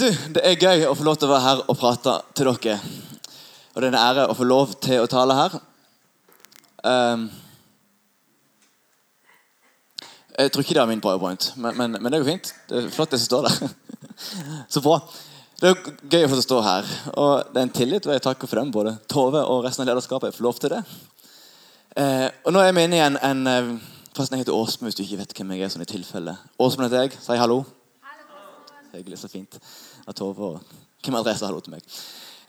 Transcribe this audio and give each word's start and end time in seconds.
Du, 0.00 0.06
Det 0.08 0.40
er 0.40 0.54
gøy 0.56 0.86
å 0.88 0.94
få 0.96 1.04
lov 1.04 1.18
til 1.20 1.28
å 1.28 1.34
være 1.34 1.44
her 1.44 1.58
og 1.68 1.76
prate 1.76 2.12
til 2.32 2.48
dere. 2.48 2.78
Og 3.74 3.82
det 3.82 3.88
er 3.90 3.90
en 3.90 3.98
ære 4.00 4.22
å 4.30 4.36
få 4.38 4.46
lov 4.48 4.70
til 4.80 5.02
å 5.02 5.08
tale 5.12 5.34
her. 5.36 5.56
Um, 6.80 7.26
jeg 10.38 10.54
tror 10.54 10.64
ikke 10.64 10.76
det 10.78 10.82
er 10.86 10.88
min 10.88 11.02
powerpoint, 11.04 11.50
men, 11.60 11.76
men, 11.76 11.98
men 11.98 12.08
det 12.08 12.22
går 12.22 12.30
fint. 12.30 12.52
Det 12.70 12.78
er 12.80 12.88
flott, 12.94 13.12
det 13.12 13.20
som 13.20 13.28
står 13.28 13.50
der. 13.50 13.74
Så 14.72 14.80
bra. 14.86 14.96
Det 15.60 15.68
er 15.68 15.92
gøy 16.14 16.24
å 16.24 16.30
få 16.32 16.40
stå 16.46 16.62
her. 16.64 16.88
Og 17.20 17.50
det 17.50 17.60
er 17.60 17.68
en 17.68 17.74
tillit, 17.76 18.08
og 18.08 18.16
jeg 18.16 18.24
takker 18.24 18.48
for 18.48 18.62
den. 18.62 18.72
Både 18.72 18.96
Tove 19.04 19.44
og 19.44 19.66
resten 19.66 19.84
av 19.84 19.90
lederskapet 19.90 20.30
Jeg 20.30 20.38
får 20.38 20.48
lov 20.48 20.62
til 20.64 20.76
det. 20.78 20.80
Uh, 21.92 22.30
og 22.46 22.56
nå 22.56 22.64
er 22.64 22.72
vi 22.72 22.86
inne 22.88 23.02
i 23.02 23.04
en, 23.04 23.20
en 23.20 23.44
eh, 23.52 23.70
Forresten, 24.16 24.38
jeg 24.38 24.46
heter 24.46 24.56
Åsmund, 24.56 24.88
hvis 24.88 24.96
du 24.96 25.04
ikke 25.04 25.20
vet 25.20 25.36
hvem 25.36 25.52
jeg 25.58 25.68
er. 25.68 25.76
sånn 25.76 25.84
i 25.84 25.92
tilfelle. 25.92 26.38
Åsmund 26.56 26.88
heter 26.88 27.04
jeg. 27.04 27.20
Si 27.20 27.36
hallo. 27.36 27.60
Hyggelig, 28.94 29.20
så 29.20 29.28
fint 29.30 29.60
at 30.10 30.18
Tove 30.18 30.50
og 30.54 30.76
hvem 31.00 31.22
sa 31.24 31.46
hallo 31.46 31.62
til 31.64 31.76
meg. 31.76 31.86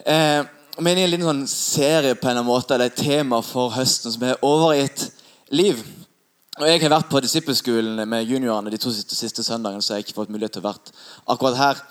Eh, 0.05 0.41
vi 0.77 0.91
er 0.91 0.99
i 0.99 1.05
en 1.05 1.11
liten 1.11 1.27
sånn 1.27 1.47
serie 1.49 2.17
på 2.19 2.29
en 2.31 2.41
måte, 2.47 2.75
eller 2.75 2.91
et 2.91 2.99
tema 2.99 3.41
for 3.45 3.73
høsten 3.75 4.13
som 4.13 4.23
er 4.27 4.39
overgitt 4.45 5.09
liv. 5.51 5.79
Og 6.59 6.67
Jeg 6.67 6.81
har 6.81 6.93
vært 6.93 7.09
på 7.11 7.21
disippelskolen 7.23 8.03
med 8.07 8.27
juniorene 8.27 8.71
de 8.71 8.79
to 8.81 8.91
siste, 8.91 9.15
siste 9.15 9.43
søndagene, 9.43 9.81
så 9.81 9.93
jeg 9.93 10.01
har 10.01 10.07
ikke 10.07 10.19
fått 10.19 10.33
mulighet 10.33 10.57
til 10.57 10.63
å 10.63 10.67
være 10.67 10.95
akkurat 11.31 11.59
her. 11.59 11.81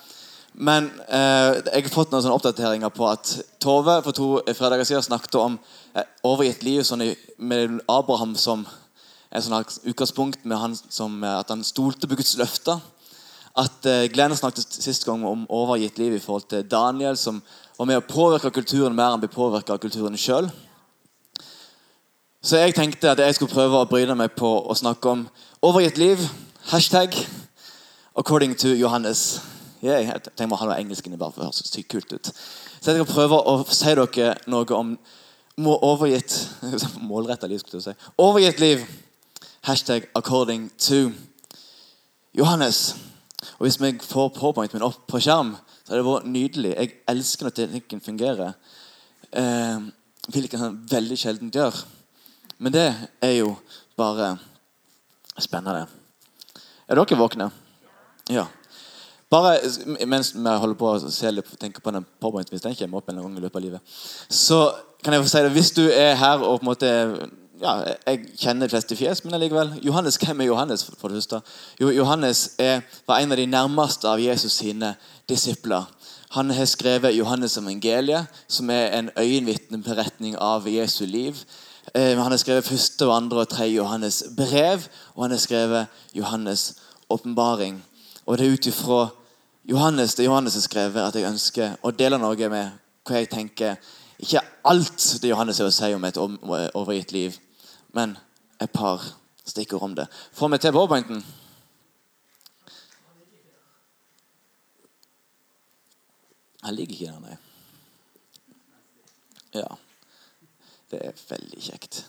Men 0.52 0.90
eh, 1.08 1.60
jeg 1.70 1.86
har 1.86 1.94
fått 1.94 2.12
noen 2.12 2.24
sånne 2.24 2.36
oppdateringer 2.36 2.92
på 2.92 3.06
at 3.08 3.32
Tove 3.62 4.00
for 4.04 4.16
to 4.16 4.28
fredager 4.58 4.88
siden 4.88 5.06
snakket 5.06 5.38
om 5.38 5.58
eh, 5.94 6.06
overgitt 6.26 6.64
liv 6.66 6.82
sånn 6.84 7.06
med 7.38 7.78
Abraham 7.88 8.34
som 8.36 8.66
et 9.30 9.46
sånn 9.46 9.62
utgangspunkt 9.86 10.42
med 10.44 10.58
han 10.58 10.74
som, 10.76 11.20
eh, 11.22 11.38
at 11.38 11.52
han 11.54 11.62
stolte 11.64 12.10
på 12.10 12.18
Guds 12.18 12.34
løfter 12.40 12.82
at 13.58 13.86
uh, 13.86 14.06
Glenn 14.12 14.36
snakket 14.36 14.78
sist 14.78 15.04
gang 15.06 15.24
om 15.26 15.46
overgitt 15.50 15.98
liv 15.98 16.14
i 16.14 16.22
forhold 16.22 16.46
til 16.50 16.66
Daniel, 16.70 17.16
som 17.16 17.42
var 17.78 17.88
med 17.88 17.98
å 17.98 18.06
påvirke 18.06 18.52
kulturen 18.54 18.94
mer 18.94 19.14
enn 19.14 19.22
ble 19.22 19.30
påvirka 19.32 19.74
av 19.74 19.82
kulturen 19.82 20.18
sjøl. 20.18 20.50
Så 22.42 22.56
jeg 22.56 22.74
tenkte 22.76 23.10
at 23.10 23.20
jeg 23.20 23.36
skulle 23.36 23.52
prøve 23.52 23.82
å 23.82 23.88
bryne 23.88 24.16
meg 24.16 24.32
på 24.38 24.48
å 24.48 24.76
snakke 24.76 25.10
om 25.12 25.26
overgitt 25.66 25.98
liv. 26.00 26.22
Hashtag 26.70 27.16
according 28.16 28.54
to 28.54 28.72
Johannes. 28.76 29.40
Yeah, 29.82 30.00
jeg 30.04 30.22
tenker 30.36 30.54
å 30.54 30.60
ha 30.60 30.70
noe 30.70 30.78
engelsk 30.80 31.06
inni 31.08 31.18
bare 31.20 31.32
for 31.34 31.44
å 31.44 31.50
høres 31.50 31.68
sykt 31.68 31.90
kult 31.92 32.12
ut. 32.12 32.32
Så 32.80 32.92
jeg 32.92 33.00
skal 33.00 33.08
prøve 33.08 33.42
å 33.48 33.58
si 33.68 33.92
dere 33.96 34.34
noe 34.48 34.76
om 34.76 34.96
overgitt 35.60 36.36
målretta 37.10 37.48
liv. 37.48 37.60
skulle 37.60 37.82
jeg 37.82 37.96
si. 37.96 38.10
Overgitt 38.20 38.60
liv. 38.60 38.88
Hashtag 39.64 40.08
according 40.14 40.70
to 40.78 41.12
Johannes. 42.32 43.09
Og 43.58 43.64
Hvis 43.64 43.80
vi 43.80 43.92
får 43.98 44.28
powerpointen 44.36 44.78
min 44.78 44.86
opp 44.86 45.06
på 45.08 45.20
skjerm, 45.20 45.54
så 45.84 45.92
hadde 45.92 46.02
det 46.02 46.10
vært 46.10 46.28
nydelig. 46.28 46.74
Jeg 46.76 46.92
elsker 47.08 47.46
når 47.46 47.56
teknikken 47.56 48.04
fungerer. 48.04 48.52
Eh, 49.32 49.80
hvilket 50.28 50.60
han 50.60 50.78
veldig 50.90 51.18
sjelden 51.18 51.50
gjør. 51.54 51.82
Men 52.58 52.72
det 52.72 52.86
er 53.24 53.36
jo 53.38 53.54
bare 53.96 54.34
spennende. 55.40 55.86
Er 56.88 56.98
dere 56.98 57.18
våkne? 57.18 57.50
Ja. 58.30 58.46
Bare 59.30 59.60
mens 60.10 60.32
vi 60.34 60.42
holder 60.42 60.76
på 60.78 60.88
å 60.90 61.10
se 61.14 61.30
litt, 61.30 61.50
tenke 61.60 61.80
på 61.80 61.92
den 61.94 62.06
powerpointen, 62.18 62.50
hvis 62.50 62.64
den 62.64 62.74
kommer 62.74 62.98
opp 62.98 63.12
en 63.12 63.20
gang 63.22 63.36
i 63.38 63.42
løpet 63.44 63.60
av 63.60 63.62
livet, 63.62 63.98
så 64.28 64.58
kan 65.04 65.14
jeg 65.14 65.22
få 65.22 65.30
si 65.30 65.42
det. 65.44 65.52
Hvis 65.54 65.70
du 65.76 65.84
er 65.86 66.18
her 66.18 66.42
og 66.42 66.58
på 66.58 66.64
en 66.64 66.70
måte 66.72 66.90
ja, 67.60 67.94
Jeg 68.06 68.20
kjenner 68.38 68.66
de 68.66 68.70
fleste 68.70 68.96
fjes, 68.96 69.24
men 69.24 69.34
allikevel. 69.34 69.74
Johannes, 69.84 70.16
Hvem 70.16 70.40
er 70.40 70.44
Johannes? 70.44 70.84
for 70.84 70.92
det 70.92 71.00
første? 71.00 71.40
Jo, 71.80 71.90
Johannes 71.90 72.50
er, 72.58 72.80
var 73.06 73.18
en 73.18 73.32
av 73.32 73.36
de 73.36 73.46
nærmeste 73.46 74.08
av 74.08 74.20
Jesus 74.20 74.52
sine 74.52 74.94
disipler. 75.28 75.84
Han 76.30 76.50
har 76.50 76.64
skrevet 76.64 77.16
Johannes' 77.18 77.58
evangeliet, 77.58 78.26
som 78.48 78.70
er 78.70 78.98
en 78.98 79.10
øyenvitneberetning 79.18 80.36
av 80.38 80.68
Jesu 80.68 81.04
liv. 81.04 81.36
Eh, 81.94 82.16
han 82.18 82.30
har 82.30 82.36
skrevet 82.36 82.64
første, 82.64 83.06
og 83.06 83.16
andre 83.16 83.38
og 83.38 83.48
tredje 83.48 83.76
Johannes 83.76 84.24
brev, 84.36 84.86
og 85.14 85.24
han 85.24 85.30
har 85.30 85.38
skrevet 85.38 85.86
Johannes' 86.14 86.78
åpenbaring. 87.10 87.82
Og 88.26 88.38
det 88.38 88.46
er 88.46 88.52
ut 88.52 88.66
ifra 88.66 89.08
Johannes, 89.64 90.14
det 90.14 90.24
Johannes 90.24 90.54
har 90.54 90.60
skrevet, 90.60 91.00
at 91.00 91.14
jeg 91.14 91.28
ønsker 91.28 91.76
å 91.82 91.90
dele 91.90 92.18
noe 92.18 92.48
med 92.48 92.70
hva 93.04 93.16
jeg 93.16 93.30
tenker 93.30 93.76
Ikke 94.20 94.40
alt 94.64 95.18
det 95.22 95.30
Johannes 95.30 95.58
har 95.58 95.66
å 95.66 95.72
si 95.72 95.94
om 95.94 96.04
et 96.04 96.18
overgitt 96.20 97.12
liv, 97.12 97.38
men 97.96 98.16
et 98.60 98.72
par 98.72 99.02
stikkord 99.44 99.82
om 99.82 99.94
det. 99.98 100.06
Får 100.32 100.48
vi 100.52 100.58
til 100.58 100.74
powerpointen? 100.76 101.24
Han 106.62 106.76
ligger 106.76 106.94
ikke 106.94 107.12
der, 107.12 107.20
nei. 107.24 107.36
Ja. 109.54 109.66
Det 110.90 111.00
er 111.06 111.20
veldig 111.28 111.62
kjekt. 111.62 112.04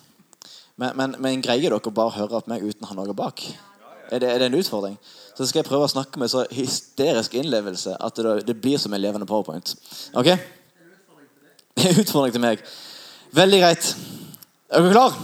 Men, 0.75 0.96
men, 0.97 1.16
men 1.22 1.44
greier 1.44 1.72
dere 1.72 1.94
bare 1.94 2.12
å 2.12 2.18
høre 2.18 2.42
på 2.42 2.52
meg 2.52 2.66
uten 2.66 2.86
å 2.86 2.92
ha 2.92 2.98
noe 2.98 3.16
bak? 3.18 3.44
Er 4.12 4.19
det, 4.19 4.28
er 4.28 4.42
det, 4.42 4.50
en 4.50 4.58
utfordring? 4.59 4.98
Så 5.38 5.48
skal 5.48 5.62
jeg 5.62 5.69
prøve 5.69 5.88
å 5.88 5.92
snakke 5.92 6.19
med 6.19 6.31
så 6.34 6.44
hysterisk 6.52 7.38
innlevelse 7.40 7.96
at 7.96 8.18
det, 8.19 8.42
det 8.50 8.58
blir 8.59 8.81
som 8.81 8.94
en 8.94 9.02
levende 9.02 9.28
powerpoint. 9.30 9.72
Ok? 10.19 10.34
Det 11.78 11.86
er 11.94 12.02
Utfordring 12.03 12.36
til 12.36 12.44
meg. 12.44 12.66
Veldig 13.31 13.62
greit. 13.62 13.94
Er 14.72 14.84
dere 14.84 14.98
klar? 14.98 15.16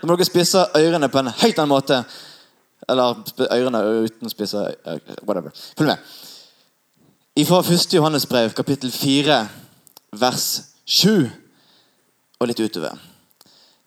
Da 0.00 0.06
må 0.06 0.16
dere 0.16 0.28
spisse 0.28 0.62
ørene 0.76 1.08
på 1.08 1.20
en 1.20 1.32
helt 1.42 1.58
annen 1.58 1.72
måte. 1.72 2.02
Eller 2.88 3.16
ørene 3.50 3.82
uten 4.06 4.28
å 4.28 4.32
spisse 4.32 4.62
Whatever. 5.22 5.52
Følg 5.78 5.90
med. 5.90 6.16
Fra 7.46 7.60
1. 7.60 7.92
Johannes 7.92 8.26
brev, 8.26 8.54
kapittel 8.56 8.92
4, 8.92 9.40
vers 10.16 10.46
7 10.84 11.26
og 12.40 12.48
litt 12.48 12.60
utover. 12.60 12.96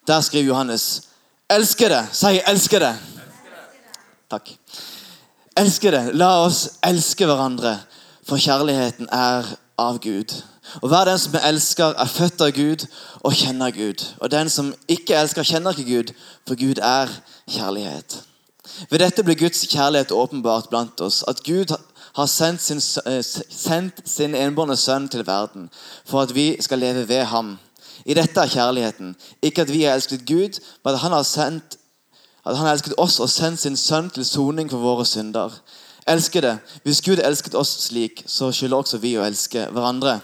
Der 0.07 0.21
skriver 0.21 0.51
Johannes 0.51 0.85
Elsker 1.49 1.89
det! 1.89 2.03
Si 2.13 2.37
'elsker 2.45 2.79
det'. 2.79 2.95
Takk. 4.29 4.51
Elsker 5.57 5.91
det. 5.91 6.03
La 6.13 6.43
oss 6.45 6.77
elske 6.85 7.25
hverandre, 7.25 7.79
for 8.21 8.37
kjærligheten 8.37 9.09
er 9.11 9.49
av 9.79 9.99
Gud. 10.03 10.33
Og 10.81 10.89
Hver 10.89 11.05
den 11.05 11.19
som 11.19 11.35
elsker, 11.43 11.93
er 11.97 12.05
født 12.05 12.41
av 12.41 12.51
Gud 12.51 12.85
og 13.19 13.33
kjenner 13.33 13.71
Gud. 13.71 14.05
Og 14.19 14.31
den 14.31 14.49
som 14.49 14.73
ikke 14.87 15.17
elsker, 15.17 15.43
kjenner 15.43 15.77
ikke 15.77 15.95
Gud, 15.95 16.13
for 16.47 16.59
Gud 16.59 16.81
er 16.83 17.07
kjærlighet. 17.49 18.23
Ved 18.89 18.99
dette 18.99 19.23
blir 19.23 19.39
Guds 19.39 19.65
kjærlighet 19.71 20.11
åpenbart 20.11 20.69
blant 20.69 21.01
oss. 21.01 21.23
At 21.27 21.43
Gud 21.43 21.73
har 22.13 22.25
sendt 22.25 22.61
sin, 22.61 22.81
eh, 23.05 23.23
sendt 23.49 24.01
sin 24.05 24.35
enbårne 24.35 24.77
sønn 24.77 25.09
til 25.09 25.27
verden 25.27 25.69
for 26.05 26.21
at 26.21 26.35
vi 26.35 26.61
skal 26.61 26.79
leve 26.79 27.07
ved 27.07 27.23
ham. 27.23 27.57
I 28.05 28.13
dette 28.13 28.39
er 28.39 28.47
kjærligheten. 28.47 29.15
Ikke 29.41 29.61
at 29.61 29.73
vi 29.73 29.83
har 29.83 29.93
elsket 29.93 30.27
Gud, 30.27 30.59
men 30.85 30.93
at 30.93 30.99
han 30.99 31.11
har, 31.11 31.23
sendt, 31.23 31.77
at 32.45 32.57
han 32.57 32.67
elsket 32.67 32.93
oss 32.97 33.19
og 33.19 33.29
sendt 33.29 33.59
sin 33.59 33.77
sønn 33.77 34.09
til 34.09 34.25
soning 34.25 34.69
for 34.69 34.77
våre 34.77 35.05
synder. 35.05 35.49
Elskede, 36.09 36.57
hvis 36.83 37.01
Gud 37.05 37.21
elsket 37.23 37.55
oss 37.55 37.71
slik, 37.85 38.23
så 38.27 38.51
skylder 38.51 38.81
også 38.81 38.99
vi 39.03 39.15
å 39.17 39.25
elske 39.25 39.67
hverandre. 39.69 40.19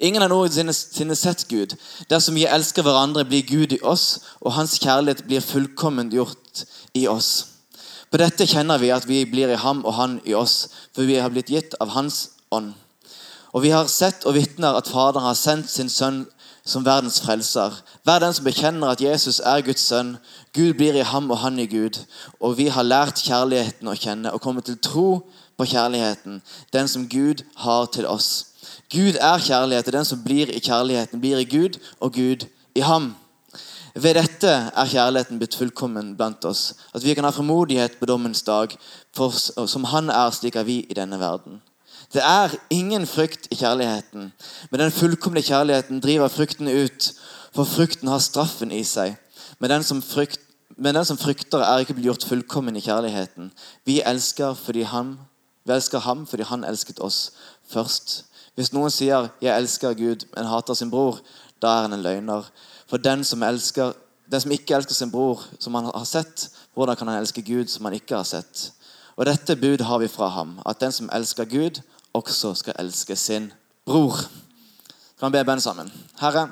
Ingen 0.00 0.22
har 0.22 0.32
noensinne 0.32 1.16
sett 1.16 1.46
Gud. 1.48 1.76
Dersom 2.10 2.36
vi 2.36 2.46
elsker 2.48 2.84
hverandre, 2.84 3.24
blir 3.28 3.46
Gud 3.48 3.72
i 3.76 3.82
oss, 3.82 4.20
og 4.40 4.56
hans 4.56 4.78
kjærlighet 4.82 5.24
blir 5.28 5.44
fullkomment 5.44 6.14
gjort 6.16 6.64
i 6.96 7.06
oss. 7.08 7.56
På 8.10 8.20
dette 8.20 8.46
kjenner 8.48 8.80
vi 8.80 8.92
at 8.94 9.06
vi 9.08 9.24
blir 9.28 9.50
i 9.52 9.60
ham 9.60 9.82
og 9.84 9.96
han 9.98 10.18
i 10.24 10.34
oss, 10.38 10.68
for 10.94 11.08
vi 11.08 11.18
har 11.20 11.32
blitt 11.32 11.50
gitt 11.50 11.74
av 11.82 11.90
Hans 11.96 12.38
ånd. 12.54 12.74
Og 13.52 13.64
vi 13.64 13.72
har 13.72 13.88
sett 13.90 14.26
og 14.28 14.36
vitner 14.36 14.76
at 14.78 14.88
Faderen 14.92 15.26
har 15.26 15.38
sendt 15.38 15.70
sin 15.72 15.90
sønn 15.90 16.24
som 16.66 16.84
verdens 16.84 17.20
frelser. 17.22 17.78
Vær 18.04 18.18
den 18.18 18.34
som 18.34 18.44
bekjenner 18.44 18.90
at 18.92 19.00
Jesus 19.00 19.38
er 19.38 19.62
Guds 19.64 19.86
sønn, 19.86 20.16
Gud 20.52 20.74
blir 20.74 20.98
i 20.98 21.06
ham 21.06 21.30
og 21.30 21.38
han 21.38 21.58
i 21.62 21.66
Gud. 21.70 22.00
Og 22.40 22.58
vi 22.58 22.66
har 22.74 22.86
lært 22.86 23.22
kjærligheten 23.22 23.88
å 23.88 23.94
kjenne 23.96 24.32
og 24.34 24.42
kommet 24.42 24.66
til 24.66 24.80
tro 24.82 25.08
på 25.56 25.68
kjærligheten, 25.70 26.42
den 26.72 26.88
som 26.88 27.06
Gud 27.08 27.44
har 27.62 27.86
til 27.94 28.08
oss. 28.10 28.56
Gud 28.92 29.16
er 29.20 29.38
kjærlighet, 29.38 29.86
og 29.86 29.92
den 29.92 30.04
som 30.04 30.24
blir 30.24 30.50
i 30.50 30.60
kjærligheten, 30.60 31.20
blir 31.20 31.38
i 31.38 31.48
Gud, 31.48 31.78
og 32.00 32.12
Gud 32.12 32.46
i 32.74 32.82
ham. 32.84 33.14
Ved 33.94 34.18
dette 34.18 34.50
er 34.50 34.90
kjærligheten 34.90 35.38
blitt 35.40 35.56
fullkommen 35.56 36.12
blant 36.18 36.44
oss, 36.44 36.74
at 36.94 37.04
vi 37.04 37.14
kan 37.14 37.24
ha 37.24 37.32
fremodighet 37.32 37.96
på 38.00 38.10
dommens 38.10 38.42
dag, 38.42 38.74
for 39.16 39.32
som 39.66 39.84
Han 39.84 40.10
er, 40.10 40.30
slik 40.30 40.56
er 40.56 40.68
vi 40.68 40.82
i 40.90 40.94
denne 40.94 41.18
verden. 41.20 41.62
Det 42.16 42.24
er 42.24 42.54
ingen 42.70 43.06
frykt 43.06 43.44
i 43.52 43.56
kjærligheten, 43.60 44.30
men 44.70 44.80
den 44.80 44.92
fullkomne 44.92 45.42
kjærligheten 45.44 45.98
driver 46.00 46.28
frykten 46.32 46.68
ut, 46.68 47.12
for 47.52 47.68
frykten 47.68 48.08
har 48.08 48.22
straffen 48.24 48.70
i 48.72 48.80
seg. 48.88 49.18
Men 49.60 49.70
den 49.70 49.82
som, 49.84 50.00
frykt, 50.02 50.40
men 50.76 50.96
den 50.96 51.04
som 51.04 51.18
frykter, 51.20 51.60
er 51.60 51.84
ikke 51.84 51.92
blitt 51.98 52.06
gjort 52.08 52.24
fullkommen 52.24 52.76
i 52.76 52.80
kjærligheten. 52.80 53.50
Vi 53.84 53.98
elsker, 54.00 54.56
han, 54.88 55.18
vi 55.64 55.74
elsker 55.76 56.06
ham 56.08 56.24
fordi 56.26 56.46
han 56.48 56.64
elsket 56.64 57.02
oss 57.04 57.18
først. 57.68 58.24
Hvis 58.54 58.72
noen 58.72 58.90
sier 58.90 59.28
'jeg 59.42 59.56
elsker 59.56 59.92
Gud', 59.92 60.24
men 60.36 60.46
hater 60.46 60.74
sin 60.74 60.90
bror, 60.90 61.20
da 61.62 61.66
er 61.66 61.82
han 61.82 61.92
en 61.92 62.02
løgner. 62.02 62.48
For 62.88 62.96
den 62.96 63.24
som, 63.24 63.42
elsker, 63.42 63.92
den 64.32 64.40
som 64.40 64.50
ikke 64.50 64.74
elsker 64.74 64.94
sin 64.94 65.10
bror, 65.10 65.44
som 65.60 65.74
han 65.74 65.84
har 65.84 66.04
sett, 66.04 66.48
hvordan 66.74 66.96
kan 66.96 67.08
han 67.08 67.20
elske 67.20 67.42
Gud, 67.42 67.66
som 67.66 67.84
han 67.84 67.94
ikke 67.94 68.16
har 68.16 68.24
sett? 68.24 68.72
Og 69.16 69.26
dette 69.26 69.56
bud 69.56 69.80
har 69.80 69.98
vi 69.98 70.08
fra 70.08 70.28
ham, 70.28 70.60
at 70.66 70.80
den 70.80 70.92
som 70.92 71.10
elsker 71.12 71.44
Gud, 71.44 71.80
også 72.16 72.54
skal 72.56 72.78
elske 72.80 73.16
sin 73.16 73.50
bror. 73.86 74.18
Kan 75.20 75.32
vi 75.32 75.38
be 75.38 75.46
bønn 75.48 75.62
sammen? 75.62 75.90
Herre, 76.20 76.48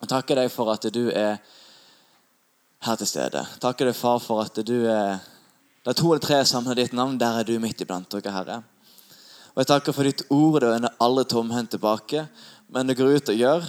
jeg 0.00 0.10
takker 0.10 0.40
deg 0.40 0.50
for 0.52 0.72
at 0.72 0.86
du 0.94 1.08
er 1.10 1.38
her 2.84 3.00
til 3.00 3.08
stede. 3.08 3.44
Takker 3.62 3.88
deg, 3.90 3.96
far, 3.96 4.20
for 4.22 4.44
at 4.44 4.58
du 4.66 4.84
er 4.90 5.20
Det 5.84 5.92
er 5.92 6.00
to 6.00 6.14
eller 6.14 6.24
tre 6.24 6.60
med 6.64 6.76
ditt 6.76 6.92
navn. 6.96 7.18
Der 7.20 7.38
er 7.38 7.44
du 7.44 7.58
midt 7.60 7.80
iblant 7.80 8.08
dere, 8.08 8.32
Herre. 8.32 8.62
Og 9.52 9.60
jeg 9.60 9.66
takker 9.66 9.92
for 9.92 10.02
ditt 10.02 10.22
ord. 10.30 10.60
Det 10.60 10.70
vender 10.70 10.96
alle 10.98 11.24
tomhendt 11.24 11.70
tilbake, 11.70 12.26
men 12.68 12.86
det 12.86 12.96
går 12.96 13.16
ut 13.16 13.28
og 13.28 13.36
gjør 13.36 13.64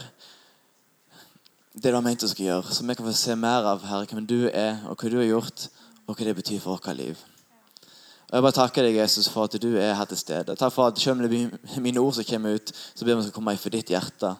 det 1.76 1.92
du 1.92 1.96
har 1.96 2.04
ment 2.04 2.22
du 2.22 2.28
skal 2.28 2.46
gjøre. 2.46 2.72
Så 2.72 2.88
vi 2.88 2.96
kan 2.96 3.06
få 3.06 3.12
se 3.12 3.36
mer 3.36 3.68
av 3.68 3.84
Herre, 3.84 4.08
hvem 4.08 4.26
du 4.26 4.48
er, 4.48 4.80
og 4.88 4.96
hva 4.96 5.12
du 5.12 5.18
har 5.20 5.28
gjort, 5.28 5.68
og 6.08 6.16
hva 6.16 6.28
det 6.28 6.36
betyr 6.38 6.62
for 6.64 6.78
vårt 6.78 6.96
liv. 6.96 7.20
Og 8.26 8.34
Jeg 8.34 8.42
bare 8.42 8.58
takker 8.58 8.84
deg, 8.84 8.96
Jesus, 8.98 9.28
for 9.30 9.46
at 9.46 9.58
du 9.62 9.76
er 9.78 9.94
her 9.94 10.08
til 10.10 10.18
stede. 10.18 10.56
Takk 10.58 10.74
for 10.74 10.90
at 10.90 11.00
selv 11.00 11.18
om 11.18 11.26
det 11.26 11.30
blir 11.30 11.82
mine 11.82 12.02
ord 12.02 12.14
som 12.18 12.26
kommer 12.26 12.58
ut, 12.58 12.72
så 12.96 13.06
ber 13.06 13.20
vi 13.20 13.28
skal 13.28 13.36
komme 13.36 13.58
fra 13.58 13.70
ditt 13.70 13.94
hjerte. 13.94 14.32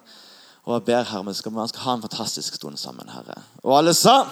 Og 0.66 0.74
jeg 0.74 0.86
ber 0.88 1.06
Herre, 1.06 1.26
vi 1.28 1.34
skal, 1.38 1.54
vi 1.54 1.68
skal 1.70 1.84
ha 1.84 1.94
en 1.94 2.02
fantastisk 2.02 2.54
stund 2.58 2.76
sammen, 2.76 3.08
Herre. 3.08 3.38
Og 3.62 3.78
alle 3.78 3.94
sa 3.94 4.24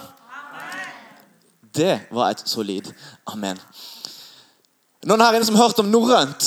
Det 1.74 2.00
var 2.10 2.30
et 2.30 2.42
solid 2.46 2.90
amen. 3.26 3.58
Noen 5.04 5.20
her 5.20 5.34
inne 5.36 5.46
som 5.46 5.56
har 5.58 5.68
hørt 5.68 5.78
om 5.82 5.90
norrønt? 5.90 6.46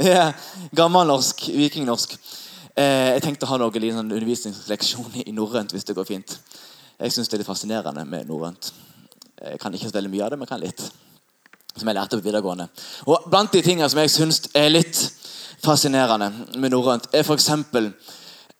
Ja, 0.00 0.32
Gammelnorsk, 0.76 1.48
vikingnorsk. 1.52 2.16
Eh, 2.76 3.12
jeg 3.12 3.22
tenkte 3.24 3.44
å 3.44 3.50
ha 3.50 3.58
noen 3.60 3.92
sånn 3.92 4.14
undervisningsleksjon 4.16 5.20
i 5.26 5.32
norrønt 5.36 5.72
hvis 5.72 5.84
det 5.84 5.96
går 5.96 6.08
fint. 6.08 6.38
Jeg 6.98 7.12
syns 7.12 7.28
det 7.28 7.36
er 7.36 7.42
litt 7.42 7.50
fascinerende 7.50 8.04
med 8.08 8.28
norrønt. 8.28 8.72
Jeg 9.42 9.60
kan 9.60 9.74
ikke 9.74 9.90
så 9.90 9.98
veldig 9.98 10.12
mye 10.12 10.24
av 10.24 10.32
det, 10.32 10.38
men 10.40 10.48
kan 10.48 10.60
litt. 10.62 10.86
Som 11.76 11.88
jeg 11.88 11.96
lærte 11.96 12.18
på 12.18 12.26
videregående. 12.26 12.68
Og 13.08 13.28
Blant 13.30 13.52
de 13.52 13.62
tingene 13.64 13.88
som 13.88 14.00
jeg 14.02 14.12
syns 14.12 14.42
er 14.54 14.68
litt 14.72 14.98
fascinerende 15.62 16.32
med 16.58 16.74
norrønt, 16.74 17.08
er 17.14 17.24
f.eks. 17.24 17.48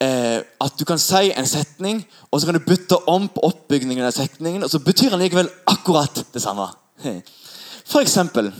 Eh, 0.02 0.38
at 0.60 0.78
du 0.78 0.84
kan 0.88 0.98
si 0.98 1.30
en 1.30 1.46
setning, 1.46 2.02
og 2.30 2.40
så 2.40 2.48
kan 2.48 2.56
du 2.56 2.64
bytte 2.66 2.98
om 3.10 3.28
på 3.28 3.44
oppbygningen 3.46 4.06
av 4.06 4.14
setningen, 4.16 4.64
og 4.64 4.70
så 4.70 4.80
betyr 4.82 5.12
den 5.12 5.22
likevel 5.22 5.50
akkurat 5.70 6.24
det 6.34 6.42
samme. 6.42 6.68
For 7.92 8.00
eksempel 8.02 8.52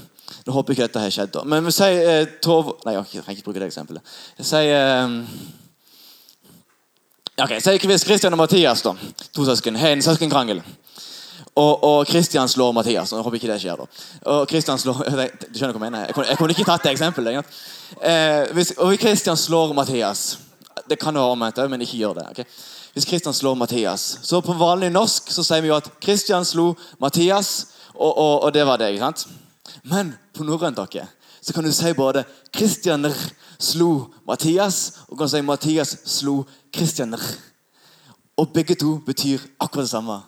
Nå 0.42 0.54
håper 0.56 0.72
jeg 0.72 0.78
ikke 0.78 0.86
dette 0.88 1.00
har 1.02 1.12
skjedd, 1.14 1.30
da. 1.36 1.42
Men 1.46 1.62
vi 1.62 1.70
sier 1.70 2.08
eh, 2.10 2.30
Tov... 2.42 2.72
Nei, 2.82 2.96
jeg 2.96 3.22
trenger 3.22 3.36
ikke 3.36 3.44
bruke 3.46 3.60
det 3.62 3.68
eksempelet. 3.68 4.14
Jeg 4.40 4.48
sier 4.48 4.72
eh, 4.74 5.12
Ok, 7.44 7.52
Si 7.62 7.76
Kristian 7.78 8.34
og 8.34 8.40
Mathias, 8.40 8.82
da. 8.82 8.96
To 9.36 9.44
søsken. 9.46 9.78
Har 9.78 9.94
en 9.94 10.02
søskenkrangel. 10.02 10.58
Og, 11.54 11.84
og 11.84 12.06
Kristian 12.06 12.48
slår 12.48 12.72
Mathias. 12.72 13.12
Jeg 13.12 13.24
håper 13.24 13.36
ikke 13.38 13.50
det 13.50 13.60
skjer. 13.60 13.76
da. 13.76 14.04
Og 14.32 14.48
Kristian 14.48 14.78
slår, 14.78 15.02
Du 15.52 15.58
skjønner 15.58 15.76
hva 15.76 15.84
jeg 15.86 15.90
mener? 15.90 16.06
Jeg 16.06 16.16
kunne, 16.16 16.28
jeg 16.28 16.40
kunne 16.40 16.56
ikke 16.56 16.68
tatt 16.68 16.86
det 16.86 16.94
eksempelet. 16.94 17.58
Eh, 18.00 18.52
hvis, 18.56 18.72
og 18.78 18.94
Kristian 19.00 19.36
slår 19.36 19.74
Mathias 19.76 20.38
Det 20.88 20.96
kan 20.98 21.14
være 21.14 21.34
omvendt 21.34 21.58
òg, 21.60 21.68
men 21.68 21.84
ikke 21.84 21.98
gjør 22.00 22.14
det. 22.20 22.26
Okay? 22.30 22.44
Hvis 22.92 23.04
Kristian 23.08 23.34
slår 23.34 23.54
Mathias, 23.54 24.18
så 24.22 24.40
på 24.40 24.56
vanlig 24.56 24.90
norsk 24.92 25.30
så 25.32 25.44
sier 25.44 25.62
vi 25.64 25.68
jo 25.68 25.76
at 25.76 25.88
Kristian 26.00 26.44
slo 26.44 26.72
Mathias, 27.00 27.68
og, 27.94 28.10
og, 28.10 28.42
og 28.42 28.54
det 28.54 28.64
var 28.66 28.80
det. 28.80 28.90
ikke 28.92 29.04
sant? 29.04 29.26
Men 29.84 30.14
på 30.34 30.44
norrønt 30.44 30.80
så 31.42 31.52
kan 31.52 31.64
du 31.64 31.72
si 31.72 31.92
både 31.92 32.24
Kristianer 32.54 33.14
slo 33.58 34.12
Mathias, 34.26 35.04
og 35.08 35.18
kan 35.18 35.28
si 35.28 35.40
Mathias 35.42 35.96
slo 36.04 36.44
Kristianer. 36.72 37.20
Og 38.36 38.52
begge 38.52 38.74
to 38.74 38.98
betyr 39.06 39.40
akkurat 39.60 39.84
det 39.84 39.90
samme. 39.90 40.20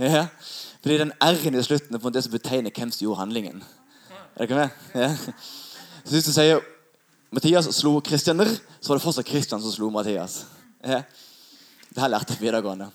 Ja. 0.00 0.26
Fordi 0.80 0.98
den 0.98 1.12
R-en 1.20 1.54
i 1.54 1.62
slutten 1.62 1.94
er 1.94 2.00
på 2.00 2.10
det 2.10 2.22
som 2.24 2.32
betegner 2.32 2.72
hvem 2.72 2.90
som 2.90 3.04
gjorde 3.04 3.20
handlingen. 3.20 3.64
Er 4.36 4.46
dere 4.46 4.56
med? 4.56 4.68
Ja. 4.94 5.16
Så 6.04 6.14
Hvis 6.14 6.24
du 6.24 6.32
sier 6.32 6.62
Mathias 7.30 7.68
slo 7.76 8.00
Kristianer, 8.00 8.48
så 8.80 8.88
var 8.88 8.96
det 8.96 9.04
fortsatt 9.04 9.28
Kristian 9.28 9.60
som 9.60 9.72
slo 9.72 9.90
Mathias. 9.92 10.46
Ja. 10.80 11.02
Det 11.90 12.00
har 12.00 12.08
jeg 12.08 12.20
jeg 12.20 12.36
på 12.36 12.44
videregående. 12.44 12.90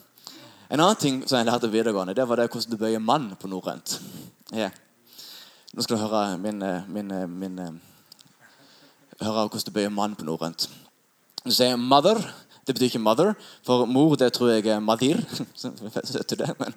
En 0.69 0.79
annen 0.79 0.95
ting 0.95 1.21
som 1.27 1.37
jeg 1.37 1.45
lærte 1.45 1.67
på 1.67 1.75
videregående, 1.77 2.15
det 2.15 2.27
var 2.27 2.35
det 2.35 2.49
hvordan 2.49 2.71
du 2.71 2.77
bøyer 2.77 2.99
mann 2.99 3.35
på 3.35 3.47
norrønt. 3.47 3.99
Ja. 4.51 4.69
Nå 5.73 5.81
skal 5.81 5.97
du 5.97 6.01
høre 6.01 6.37
min, 6.37 6.63
min, 6.87 7.13
min, 7.39 7.59
høre 9.21 9.47
hvordan 9.47 9.65
du 9.65 9.71
bøyer 9.71 9.93
mann 9.93 10.15
på 10.15 10.25
norrønt. 10.25 10.69
Du 11.45 11.51
sier 11.51 11.77
'mother'. 11.77 12.25
Det 12.67 12.73
betyr 12.75 12.85
ikke 12.85 12.99
'mother', 12.99 13.33
for 13.63 13.85
mor 13.85 14.15
det 14.15 14.33
tror 14.33 14.49
jeg 14.49 14.65
er 14.67 14.79
'madir'. 14.79 15.21
men, 16.59 16.73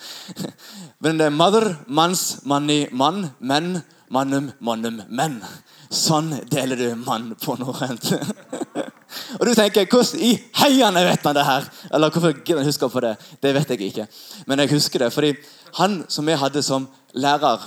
men 1.00 1.18
det 1.18 1.26
er 1.26 1.30
'mother', 1.30 1.76
manns, 1.86 2.40
manni, 2.44 2.86
mann, 2.92 3.30
menn, 3.40 3.82
mannum, 4.10 4.52
mannum, 4.60 5.00
menn. 5.08 5.40
Sånn 5.88 6.30
deler 6.50 6.76
du 6.76 6.88
mann 7.00 7.32
på 7.40 7.56
norrønt. 7.60 8.10
Og 9.40 9.46
du 9.48 9.54
tenker, 9.56 9.86
Hvordan 9.88 10.20
i 10.20 10.34
heiene 10.60 11.04
vet 11.06 11.24
han 11.24 11.36
det 11.36 11.44
her? 11.46 11.68
Eller 11.90 12.12
hvorfor 12.12 12.34
gidder 12.36 12.60
han 12.60 12.68
huske 12.68 12.88
på 12.92 13.00
det? 13.00 13.14
Det 13.40 13.54
vet 13.56 13.70
jeg 13.72 13.88
ikke. 13.88 14.06
Men 14.46 14.60
jeg 14.60 14.72
husker 14.74 15.04
det, 15.04 15.12
fordi 15.12 15.32
han 15.80 16.02
som 16.12 16.28
vi 16.28 16.36
hadde 16.36 16.62
som 16.62 16.88
lærer 17.14 17.64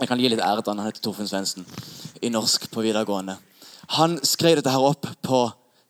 Jeg 0.00 0.08
kan 0.08 0.18
gi 0.18 0.28
litt 0.28 0.40
ære 0.40 0.62
til 0.64 0.72
han, 0.72 0.78
han 0.78 0.88
heter 0.88 1.02
Torfinn 1.04 1.28
Svendsen. 1.28 1.66
I 2.22 2.30
norsk 2.32 2.70
på 2.72 2.82
videregående. 2.82 3.36
Han 3.98 4.18
skrev 4.24 4.56
dette 4.58 4.72
her 4.72 4.82
opp 4.82 5.06
på 5.22 5.44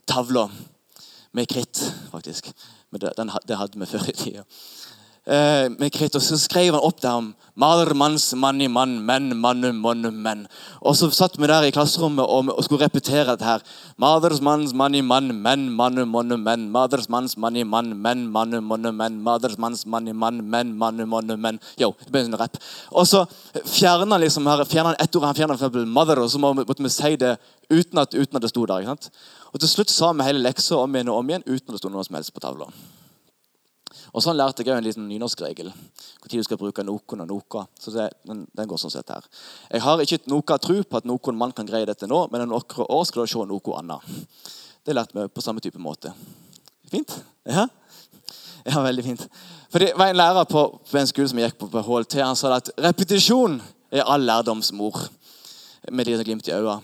tavla 0.09 0.49
med 1.33 1.49
kritt, 1.49 1.81
faktisk. 2.11 2.53
Men 2.91 3.01
det, 3.01 3.13
den, 3.17 3.31
det 3.49 3.57
hadde 3.57 3.81
vi 3.81 3.87
før 3.87 4.09
i 4.09 4.17
tida. 4.17 4.45
Eh, 5.23 5.69
med 5.79 5.95
og 6.17 6.23
Så 6.23 6.37
skrev 6.37 6.75
han 6.75 6.83
opp 6.83 7.01
der 7.01 7.15
om 7.15 7.35
maler, 7.55 7.95
manns, 7.95 8.35
manni, 8.35 8.67
mann, 8.67 8.99
menn, 9.07 9.37
mannum, 9.39 9.77
monnum, 9.77 10.17
menn. 10.19 10.49
Og 10.81 10.97
så 10.97 11.11
satt 11.15 11.37
vi 11.39 11.47
der 11.47 11.63
i 11.63 11.71
klasserommet 11.71 12.27
og, 12.27 12.49
og 12.51 12.65
skulle 12.65 12.83
repetere 12.83 13.29
dette 13.31 13.45
her. 13.47 13.61
Maders, 13.97 14.41
manns, 14.43 14.73
manni, 14.75 15.01
mann, 15.01 15.31
menn, 15.31 15.69
mannum, 15.71 16.09
monnum, 16.09 16.43
menn. 16.43 16.65
Maders, 16.73 17.07
manns, 17.09 17.37
manni, 17.37 17.63
mann, 17.63 17.93
menn, 18.03 18.25
mannum, 18.33 18.65
monnum, 18.67 18.97
menn. 18.99 19.21
Maders, 19.23 19.55
manns, 19.59 19.85
manni, 19.87 20.13
mann, 20.13 20.41
menn, 20.43 20.73
mannum, 20.79 21.09
monnum, 21.15 21.39
menn. 21.39 21.61
Jo, 21.79 21.93
det 22.03 22.11
ble 22.11 22.25
en 22.27 22.35
rapp. 22.41 22.59
Og 22.91 23.07
så 23.07 23.23
fjerner 23.63 24.11
han 24.11 24.25
liksom 24.25 24.49
fjerner 24.67 24.97
han 24.97 24.99
ett 25.05 25.15
ord. 25.15 25.29
Han 25.29 25.39
fjerna 25.39 25.55
f.eks. 25.55 25.85
mother, 25.87 26.19
og 26.25 26.33
så 26.33 26.41
måtte 26.43 26.83
vi 26.83 26.91
si 26.91 27.13
det 27.21 27.37
uten 27.71 28.03
at, 28.03 28.19
uten 28.19 28.41
at 28.41 28.43
det 28.43 28.51
sto 28.51 28.67
der. 28.67 28.83
ikke 28.83 28.97
sant? 28.97 29.23
Og 29.53 29.63
Til 29.63 29.71
slutt 29.71 29.95
sa 29.95 30.11
vi 30.17 30.27
hele 30.27 30.43
leksa 30.43 30.83
om 30.83 30.99
igjen 30.99 31.15
og 31.15 31.21
om 31.23 31.31
igjen 31.31 31.47
uten 31.47 31.71
at 31.71 31.77
det 31.77 31.85
sto 31.85 31.93
noe 31.95 32.03
som 32.03 32.19
helst 32.19 32.35
på 32.35 32.43
tavla. 32.43 32.73
Og 34.13 34.21
Sånn 34.21 34.37
lærte 34.37 34.65
jeg 34.65 34.77
en 34.77 34.85
liten 34.85 35.07
nynorskregel. 35.09 35.71
Når 35.73 36.33
du 36.33 36.45
skal 36.45 36.61
bruke 36.61 36.85
noen 36.85 37.25
og 37.25 37.31
noen. 37.31 37.69
Så 37.81 37.95
det, 37.95 38.11
den, 38.29 38.45
den, 38.53 38.69
går 38.69 38.81
sånn 38.81 38.93
sett 38.93 39.09
her. 39.09 39.25
Jeg 39.73 39.85
har 39.87 40.03
ikke 40.05 40.21
noe 40.29 40.59
tro 40.61 40.77
på 40.85 41.01
at 41.01 41.09
noen 41.09 41.39
mann 41.41 41.55
kan 41.57 41.69
greie 41.69 41.89
dette 41.89 42.09
nå, 42.09 42.27
men 42.33 42.45
om 42.45 42.53
noen 42.53 42.85
år 42.89 43.07
skal 43.09 43.25
du 43.25 43.33
se 43.33 43.47
noe 43.49 43.79
annet. 43.79 44.21
Det 44.85 44.97
lærte 44.97 45.17
vi 45.17 45.29
på 45.33 45.45
samme 45.45 45.65
type 45.65 45.81
måte. 45.81 46.13
Fint? 46.93 47.15
Ja? 47.49 47.67
Ja, 48.67 48.83
veldig 48.85 49.05
fint. 49.07 49.27
For 49.73 49.81
Det 49.81 49.95
var 49.97 50.13
en 50.13 50.21
lærer 50.21 50.45
på, 50.45 50.67
på 50.91 50.99
en 50.99 51.09
skole 51.09 51.31
som 51.31 51.41
jeg 51.41 51.51
gikk 51.51 51.65
på 51.73 51.83
HLT. 51.87 52.21
Han 52.21 52.37
sa 52.37 52.53
at 52.59 52.69
repetisjon 52.85 53.57
er 53.91 54.05
all 54.05 54.29
lærdomsmor. 54.29 55.07
Med 55.91 56.07
de 56.07 56.21
glimt 56.23 56.47
i 56.47 56.53
øynene. 56.55 56.83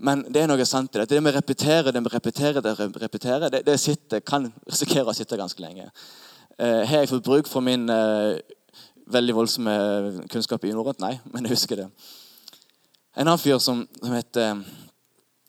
Men 0.00 0.24
det 0.32 0.40
er 0.42 0.48
noe 0.48 0.64
sant 0.64 0.96
i 0.96 1.02
det. 1.02 1.10
Det 1.10 1.20
å 1.20 1.32
repetere, 1.34 1.92
det 1.92 2.00
med 2.00 2.08
å 2.08 2.14
repetere, 2.14 2.62
det, 2.64 2.72
repetere, 3.02 3.50
det, 3.52 3.60
det 3.66 3.76
sitter, 3.78 4.22
kan 4.24 4.48
risikere 4.64 5.12
å 5.12 5.14
sitte 5.14 5.36
ganske 5.36 5.60
lenge. 5.60 5.90
Eh, 6.60 6.82
har 6.84 6.98
jeg 7.00 7.08
fått 7.08 7.24
bruk 7.24 7.46
for 7.48 7.64
min 7.64 7.88
eh, 7.88 8.36
veldig 9.08 9.34
voldsomme 9.34 9.74
kunnskap 10.28 10.64
i 10.68 10.74
norrønt? 10.76 11.00
Nei, 11.00 11.14
men 11.32 11.46
jeg 11.46 11.54
husker 11.54 11.80
det. 11.80 11.86
En 13.16 13.24
annen 13.24 13.40
fyr 13.40 13.56
som, 13.64 13.86
som 14.02 14.12
heter 14.12 14.60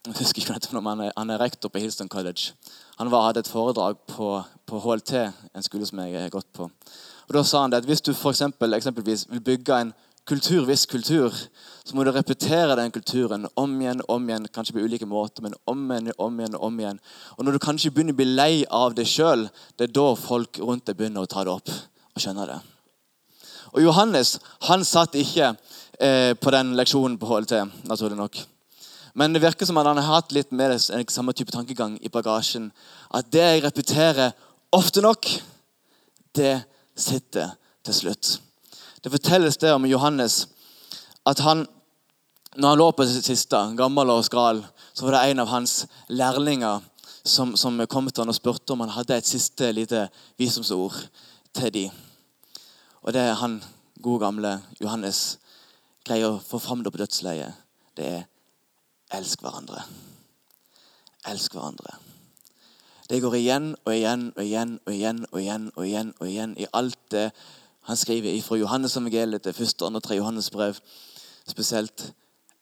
jeg 0.08 0.16
husker 0.18 0.42
ikke 0.42 0.80
hva 0.80 0.82
han 0.88 1.04
er, 1.04 1.12
han 1.18 1.30
er 1.30 1.42
rektor 1.44 1.70
på 1.70 1.82
Hilston 1.84 2.10
College. 2.10 2.56
Han 2.98 3.12
var, 3.12 3.28
hadde 3.28 3.44
et 3.44 3.52
foredrag 3.52 4.00
på, 4.08 4.30
på, 4.66 4.80
HLT, 4.82 5.12
en 5.54 5.66
skole 5.68 5.86
som 5.86 6.00
jeg 6.02 6.16
har 6.16 6.32
gått 6.34 6.48
på. 6.56 6.70
Og 7.28 7.36
Da 7.36 7.44
sa 7.44 7.62
han 7.62 7.76
det 7.76 7.84
at 7.84 7.90
hvis 7.90 8.02
du 8.02 8.14
for 8.16 8.32
eksempel, 8.32 8.74
eksempelvis 8.74 9.28
vil 9.30 9.44
bygge 9.46 9.78
en 9.78 9.94
kultur, 10.32 10.66
viss 10.70 10.88
kultur, 10.88 11.36
så 11.84 11.98
må 11.98 12.06
du 12.06 12.12
repetere 12.14 12.78
den 12.80 12.94
kulturen 12.94 13.48
om 13.60 13.74
igjen 13.82 14.04
om 14.12 14.28
igjen, 14.30 14.48
kanskje 14.54 14.78
på 14.78 14.84
ulike 14.86 15.08
måter, 15.10 15.44
men 15.44 15.56
om 15.68 15.82
igjen 15.92 16.12
om 16.18 16.40
igjen. 16.40 16.56
om 16.56 16.80
igjen. 16.80 17.00
Og 17.38 17.46
Når 17.46 17.58
du 17.58 17.60
kanskje 17.60 17.92
begynner 17.92 18.16
å 18.16 18.20
bli 18.22 18.28
lei 18.30 18.66
av 18.70 18.96
det 18.96 19.08
sjøl, 19.10 19.50
det 19.78 19.90
er 19.90 19.96
da 19.98 20.12
folk 20.16 20.62
rundt 20.62 20.86
deg 20.88 21.00
begynner 21.00 21.26
å 21.26 21.32
ta 21.32 21.44
det 21.44 21.52
opp 21.52 21.72
og 21.72 22.22
skjønne 22.22 22.48
det. 22.48 22.60
Og 23.72 23.82
Johannes 23.84 24.38
han 24.68 24.86
satt 24.88 25.16
ikke 25.20 25.54
eh, 26.00 26.34
på 26.36 26.54
den 26.54 26.76
leksjonen 26.80 27.18
på 27.20 27.30
HLT, 27.30 27.64
naturlig 27.90 28.20
nok. 28.20 28.40
Men 29.16 29.34
det 29.34 29.42
virker 29.44 29.68
som 29.68 29.80
at 29.80 29.90
han 29.90 30.00
har 30.00 30.22
hatt 30.22 30.32
litt 30.36 30.54
med 30.56 30.72
det, 30.72 30.80
samme 31.12 31.34
type 31.36 31.52
tankegang 31.52 31.98
i 32.00 32.12
bagasjen. 32.12 32.70
At 33.12 33.32
det 33.32 33.44
jeg 33.44 33.66
repeterer 33.66 34.32
ofte 34.72 35.04
nok, 35.04 35.28
det 36.36 36.62
sitter 36.96 37.58
til 37.84 37.98
slutt. 37.98 38.38
Det 39.02 39.10
fortelles 39.10 39.58
det 39.58 39.74
om 39.74 39.86
Johannes 39.90 40.48
at 41.26 41.40
han, 41.42 41.66
når 42.56 42.70
han 42.70 42.78
lå 42.78 42.88
på 42.92 43.06
sitt 43.10 43.26
siste, 43.26 43.58
gammel 43.78 44.10
og 44.14 44.26
skral, 44.26 44.62
så 44.94 45.06
var 45.06 45.18
det 45.18 45.32
en 45.32 45.44
av 45.44 45.50
hans 45.50 45.86
lærlinger 46.10 46.82
som, 47.24 47.56
som 47.58 47.80
kom 47.90 48.10
til 48.10 48.24
han 48.24 48.34
og 48.34 48.38
spurte 48.38 48.74
om 48.74 48.84
han 48.86 48.94
hadde 48.94 49.18
et 49.18 49.30
siste 49.30 49.72
lite 49.74 50.08
visdomsord 50.42 50.98
til 51.58 51.74
dem. 51.74 52.02
Og 53.02 53.14
det 53.14 53.24
er 53.26 53.40
han 53.42 53.62
gode, 54.02 54.22
gamle 54.26 54.60
Johannes 54.82 55.40
greier 56.06 56.36
å 56.36 56.42
få 56.42 56.60
fram 56.62 56.84
det 56.86 56.94
på 56.94 57.02
dødsleiet. 57.02 57.58
Det 57.98 58.06
er 58.06 58.24
elsk 59.18 59.42
hverandre. 59.42 59.82
Elsk 61.30 61.58
hverandre. 61.58 61.98
Det 63.10 63.20
går 63.22 63.36
igjen 63.42 63.74
og 63.84 63.94
igjen 63.94 64.30
og 64.36 64.44
igjen 64.46 64.78
og 64.86 64.94
igjen 64.94 65.26
og 65.32 65.42
igjen 65.42 65.66
og 65.76 65.86
igjen 65.90 66.14
og 66.20 66.30
igjen 66.30 66.54
i 66.58 66.70
alt 66.78 67.02
det 67.12 67.26
han 67.82 67.98
skriver 67.98 68.42
fra 68.42 68.58
Johannes 68.58 68.98
evangeliet 68.98 69.42
til 69.42 69.54
første, 69.54 69.86
andre, 69.86 70.02
tre 70.02 70.16
Johannes 70.16 70.50
brev. 70.54 70.78
Spesielt 71.48 72.14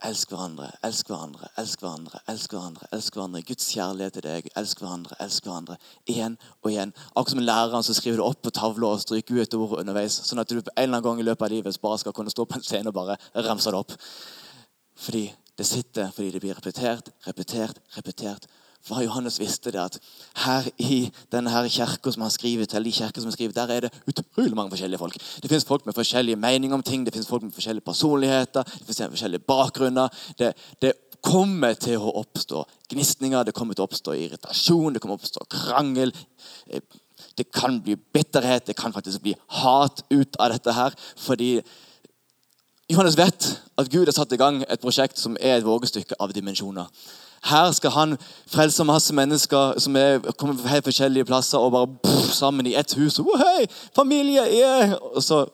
elsk 0.07 0.31
hverandre, 0.31 0.69
elsk 0.83 1.09
hverandre, 1.11 1.49
elsk 1.59 1.81
hverandre. 1.83 2.19
elsk 2.27 2.53
hverandre, 2.53 2.87
elsk 2.95 3.13
hverandre. 3.13 3.41
Guds 3.41 3.67
kjærlighet 3.73 4.13
til 4.13 4.23
deg. 4.23 4.47
Elsk 4.57 4.79
hverandre, 4.79 5.15
elsk 5.19 5.43
hverandre. 5.43 5.75
Igjen 6.07 6.37
og 6.61 6.71
igjen. 6.71 6.93
Akkurat 7.15 7.33
som 7.33 7.41
en 7.41 7.49
lærer 7.49 7.81
som 7.81 7.97
skriver 7.97 8.21
det 8.21 8.25
opp 8.25 8.41
på 8.41 8.53
tavla 8.55 8.93
og 8.93 9.01
stryker 9.03 9.35
ut 9.35 9.41
ordet 9.41 9.59
ord 9.59 9.79
underveis. 9.81 10.21
Sånn 10.23 10.39
at 10.39 10.49
du 10.49 10.61
på 10.61 10.71
en 10.75 10.83
eller 10.83 10.97
annen 10.97 11.07
gang 11.09 11.19
i 11.19 11.27
løpet 11.27 11.49
av 11.49 11.51
livet 11.51 11.81
bare 11.81 11.99
skal 11.99 12.15
kunne 12.15 12.31
stå 12.31 12.45
på 12.45 12.55
en 12.55 12.63
scene 12.63 12.87
og 12.87 12.95
bare 12.95 13.19
ramse 13.35 13.69
det 13.69 13.81
opp. 13.83 13.91
Fordi 14.95 15.25
det 15.59 15.67
sitter 15.67 16.11
fordi 16.15 16.31
det 16.31 16.41
blir 16.45 16.55
repetert, 16.55 17.11
repetert, 17.27 17.83
repetert 17.97 18.47
for 18.85 19.03
Johannes 19.03 19.39
visste 19.39 19.71
det 19.71 19.81
at 19.81 19.97
her 20.45 20.69
i 20.77 21.11
denne 21.31 21.51
kirka 21.69 22.11
som 22.11 22.23
han 22.23 22.31
skriver 22.31 22.65
til, 22.65 22.85
de 22.85 22.91
kirker 22.91 23.21
som 23.21 23.29
han 23.29 23.35
skriver, 23.35 23.53
der 23.53 23.73
er 23.73 23.79
det 23.87 23.91
utrolig 24.07 24.55
mange 24.55 24.71
forskjellige 24.71 24.99
folk. 24.99 25.17
Det 25.43 25.49
fins 25.51 25.65
folk 25.65 25.85
med 25.85 25.93
forskjellige 25.93 26.39
meninger 26.39 26.77
om 26.77 26.83
ting, 26.83 27.05
det 27.05 27.13
fins 27.13 27.27
folk 27.27 27.43
med 27.43 27.51
forskjellige 27.51 27.85
personligheter, 27.85 28.63
det 28.63 28.87
finnes 28.87 29.13
forskjellige 29.17 29.45
bakgrunner. 29.47 30.07
Det, 30.39 30.53
det 30.81 30.93
kommer 31.21 31.75
til 31.75 31.99
å 31.99 32.15
oppstå 32.21 32.63
gnisninger, 32.89 33.43
det 33.43 33.53
kommer 33.53 33.75
til 33.75 33.83
å 33.83 33.89
oppstå 33.89 34.15
irritasjon, 34.15 34.93
det 34.93 35.03
kommer 35.03 35.19
til 35.19 35.27
å 35.27 35.27
oppstå 35.27 35.47
krangel. 35.51 36.13
Det 37.37 37.49
kan 37.51 37.81
bli 37.83 37.95
bitterhet, 37.95 38.67
det 38.67 38.77
kan 38.79 38.95
faktisk 38.95 39.21
bli 39.23 39.35
hat 39.61 40.03
ut 40.09 40.39
av 40.39 40.53
dette 40.55 40.73
her. 40.73 40.95
fordi 41.17 41.59
Johannes 42.89 43.17
vet 43.17 43.45
at 43.77 43.89
Gud 43.89 44.07
har 44.07 44.15
satt 44.15 44.31
i 44.33 44.37
gang 44.39 44.63
et 44.65 44.81
prosjekt 44.81 45.19
som 45.21 45.35
er 45.37 45.59
et 45.59 45.65
vågestykke 45.65 46.15
av 46.19 46.31
dimensjoner. 46.33 46.87
Her 47.43 47.71
skal 47.71 47.93
han 47.95 48.17
frelse 48.47 48.83
masse 48.83 49.15
mennesker 49.15 49.79
som 49.79 49.95
er, 49.95 50.19
kommer 50.37 50.57
fra 50.59 50.73
helt 50.73 50.87
forskjellige 50.89 51.27
plasser, 51.29 51.57
og 51.57 51.71
bare 51.71 51.91
pff, 52.03 52.33
sammen 52.35 52.67
i 52.67 52.75
ett 52.79 52.93
hus. 52.99 53.19
Oh, 53.19 53.37
hei, 53.39 53.67
familie, 53.95 54.43
yeah! 54.43 54.97
Og 55.13 55.23
så 55.23 55.45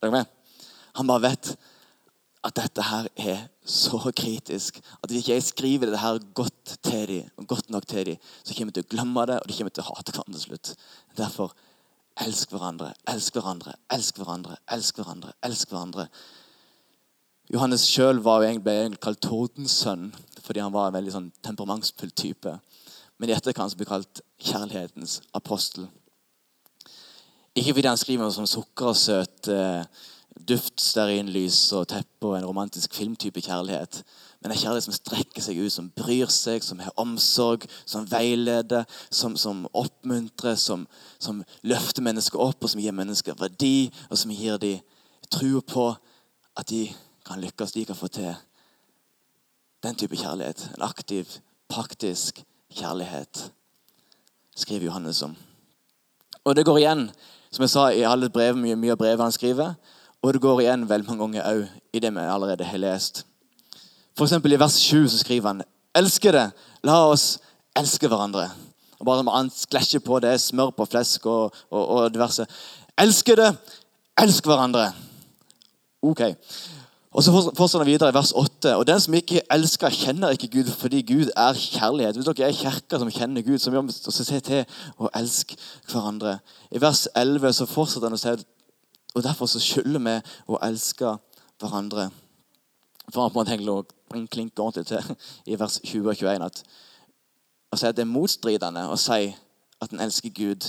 Han 0.00 1.06
bare 1.06 1.22
vet 1.22 1.56
at 2.44 2.56
dette 2.56 2.82
her 2.82 3.08
er 3.16 3.40
så 3.68 3.98
kritisk 4.16 4.78
at 5.02 5.10
hvis 5.10 5.20
ikke 5.20 5.34
jeg 5.34 5.44
skriver 5.44 5.90
det 5.92 6.00
her 6.00 6.18
godt 6.34 6.76
til 6.82 7.08
dem, 7.08 7.46
godt 7.46 7.70
nok 7.70 7.86
til 7.86 8.06
dem, 8.06 8.16
så 8.44 8.54
kommer 8.56 8.72
de 8.72 8.80
til 8.80 8.86
å 8.86 8.92
glemme 8.94 9.26
det, 9.28 9.40
og 9.40 9.48
de 9.48 9.56
kommer 9.58 9.74
til 9.74 9.84
å 9.84 9.90
hate 9.90 10.14
hverandre 10.14 10.38
til 10.38 10.46
slutt. 10.46 10.72
Derfor 11.18 11.52
elsk 12.20 12.52
hverandre, 12.54 12.92
elsk 13.08 13.36
hverandre, 13.36 13.76
elsk 13.92 14.20
hverandre, 14.20 14.56
elsk 14.72 15.00
hverandre. 15.00 15.32
elsk 15.44 15.68
hverandre. 15.70 16.08
Johannes 17.50 17.82
sjøl 17.90 18.20
ble 18.22 18.46
egentlig 18.46 19.00
kalt 19.02 19.22
tordensønn 19.26 20.10
fordi 20.44 20.62
han 20.62 20.74
var 20.74 20.88
en 20.88 20.96
veldig 20.96 21.14
sånn 21.14 21.30
temperamentsfull 21.44 22.12
type. 22.16 22.52
Men 23.18 23.30
i 23.30 23.34
etterkant 23.34 23.74
blir 23.76 23.88
kalt 23.90 24.22
kjærlighetens 24.40 25.20
apostel. 25.36 25.88
Ikke 27.58 27.74
fordi 27.74 27.90
han 27.90 27.98
skriver 28.00 28.24
noe 28.24 28.34
som 28.34 28.46
sukkersøt 28.48 29.50
eh, 29.52 29.82
duft, 30.48 30.78
stearinlys 30.80 31.58
og 31.76 31.88
teppe 31.90 32.30
og 32.30 32.36
en 32.38 32.46
romantisk 32.46 32.94
filmtype 32.96 33.42
kjærlighet. 33.44 34.00
Men 34.40 34.54
en 34.54 34.60
kjærlighet 34.62 34.86
som 34.86 34.96
strekker 34.96 35.44
seg 35.44 35.58
ut, 35.60 35.74
som 35.74 35.90
bryr 35.96 36.30
seg, 36.32 36.64
som 36.64 36.80
har 36.80 36.94
omsorg, 37.02 37.66
som 37.84 38.06
veileder, 38.08 38.86
som, 39.10 39.36
som 39.36 39.66
oppmuntrer, 39.76 40.56
som, 40.56 40.86
som, 41.18 41.42
løfter 41.66 42.06
mennesker 42.06 42.40
opp, 42.40 42.62
og 42.62 42.72
som 42.72 42.80
gir 42.80 42.96
mennesker 42.96 43.36
verdi, 43.42 43.90
og 44.08 44.22
som 44.22 44.32
gir 44.34 44.58
dem 44.62 44.80
tro 45.30 45.60
på 45.66 45.90
at 46.58 46.70
de 46.70 46.86
kan 47.30 47.40
lykkes, 47.40 47.72
de 47.72 47.84
kan 47.86 47.96
få 47.96 48.08
til 48.10 48.34
den 49.82 49.94
type 49.94 50.16
kjærlighet. 50.16 50.64
En 50.74 50.82
aktiv, 50.82 51.26
praktisk 51.68 52.42
kjærlighet, 52.74 53.52
skriver 54.56 54.84
Johannes 54.84 55.22
om. 55.22 55.36
Og 56.44 56.56
det 56.56 56.64
går 56.66 56.78
igjen, 56.78 57.10
som 57.50 57.62
jeg 57.62 57.70
sa, 57.70 57.88
i 57.88 58.02
alle 58.02 58.30
brev, 58.30 58.58
mye, 58.58 58.74
mye 58.76 58.96
av 58.96 58.98
brevet 58.98 59.22
han 59.22 59.34
skriver. 59.34 59.76
Og 60.22 60.34
det 60.34 60.42
går 60.42 60.64
igjen 60.64 60.88
veldig 60.88 61.06
mange 61.06 61.22
ganger 61.22 61.46
òg 61.52 61.94
i 61.94 62.02
det 62.02 62.10
vi 62.16 62.24
allerede 62.24 62.66
har 62.66 62.82
lest. 62.82 63.22
Eksempel 64.20 64.52
I 64.52 64.58
vers 64.60 64.74
7 64.82 65.08
så 65.08 65.22
skriver 65.22 65.48
han 65.48 65.62
Elskede, 65.96 66.50
la 66.84 66.98
oss 67.08 67.38
elske 67.78 68.08
hverandre. 68.10 68.48
Og 68.98 69.06
bare 69.06 69.24
Han 69.36 69.50
sklæsjer 69.50 70.00
på 70.00 70.18
det, 70.20 70.40
smør 70.40 70.70
på 70.70 70.84
flesk 70.84 71.26
og, 71.26 71.54
og, 71.70 71.88
og 71.88 72.14
diverse. 72.14 72.46
Elskede, 72.98 73.56
elsk 74.18 74.44
hverandre. 74.44 74.92
Ok. 76.02 76.20
Og 77.10 77.24
så 77.26 77.32
fortsetter 77.34 77.82
han 77.82 77.88
videre 77.90 78.12
i 78.12 78.14
vers 78.14 78.30
8. 78.32 78.76
Og 78.76 78.86
den 78.86 79.00
som 79.02 79.14
ikke 79.18 79.42
elsker, 79.50 79.90
kjenner 79.90 80.30
ikke 80.30 80.48
Gud, 80.52 80.70
fordi 80.78 81.02
Gud 81.02 81.32
er 81.36 81.58
kjærlighet. 81.58 82.14
Hvis 82.16 82.28
dere 82.28 82.48
er 82.48 82.54
kirka 82.54 83.00
som 83.02 83.10
kjenner 83.10 83.42
Gud, 83.42 83.58
så 83.58 83.72
må 83.74 83.82
vi 83.82 83.92
se 83.92 84.40
til 84.40 84.62
å 84.98 85.10
elske 85.18 85.58
hverandre. 85.90 86.38
I 86.70 86.82
vers 86.82 87.08
11 87.18 87.52
så 87.58 87.66
fortsetter 87.66 88.06
han 88.06 88.18
å 88.18 88.22
si 88.22 88.36
og 89.14 89.22
derfor 89.22 89.46
så 89.50 89.58
skylder 89.58 90.02
vi 90.04 90.16
å 90.54 90.58
elske 90.62 91.16
hverandre. 91.58 92.10
For 93.10 93.22
han 93.22 93.32
på 93.34 93.42
en 94.14 94.28
klinker 94.30 94.62
ordentlig 94.62 94.86
til 94.86 95.16
i 95.50 95.58
vers 95.58 95.80
20 95.82 96.12
og 96.12 96.16
21 96.16 96.46
at, 96.46 96.62
si 97.74 97.86
at 97.86 97.96
det 97.96 98.04
er 98.04 98.10
motstridende 98.12 98.86
å 98.90 98.98
si 98.98 99.32
at 99.82 99.90
en 99.90 100.02
elsker 100.04 100.30
Gud 100.34 100.66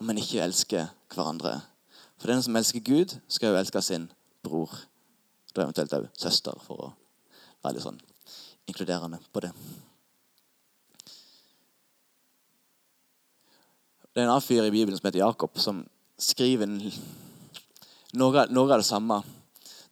om 0.00 0.10
en 0.10 0.20
ikke 0.20 0.40
elsker 0.44 0.88
hverandre. 1.12 1.58
For 2.16 2.32
den 2.32 2.42
som 2.42 2.56
elsker 2.56 2.80
Gud, 2.80 3.12
skal 3.28 3.52
jo 3.52 3.60
elske 3.60 3.82
sin 3.84 4.08
bror. 4.46 4.72
Da 5.52 5.64
eventuelt 5.64 5.94
òg 5.96 6.08
søster, 6.18 6.56
for 6.62 6.88
å 6.88 6.92
være 7.64 7.76
litt 7.76 7.86
sånn 7.86 8.00
inkluderende 8.66 9.20
på 9.32 9.42
det. 9.44 9.52
Det 14.16 14.22
er 14.22 14.24
en 14.24 14.32
annen 14.32 14.44
fyr 14.44 14.64
i 14.64 14.72
Bibelen 14.72 14.96
som 14.96 15.06
heter 15.06 15.20
Jakob, 15.20 15.58
som 15.60 15.82
skriver 16.16 16.70
noe, 18.16 18.46
noe 18.48 18.70
av 18.72 18.80
det 18.80 18.88
samme. 18.88 19.20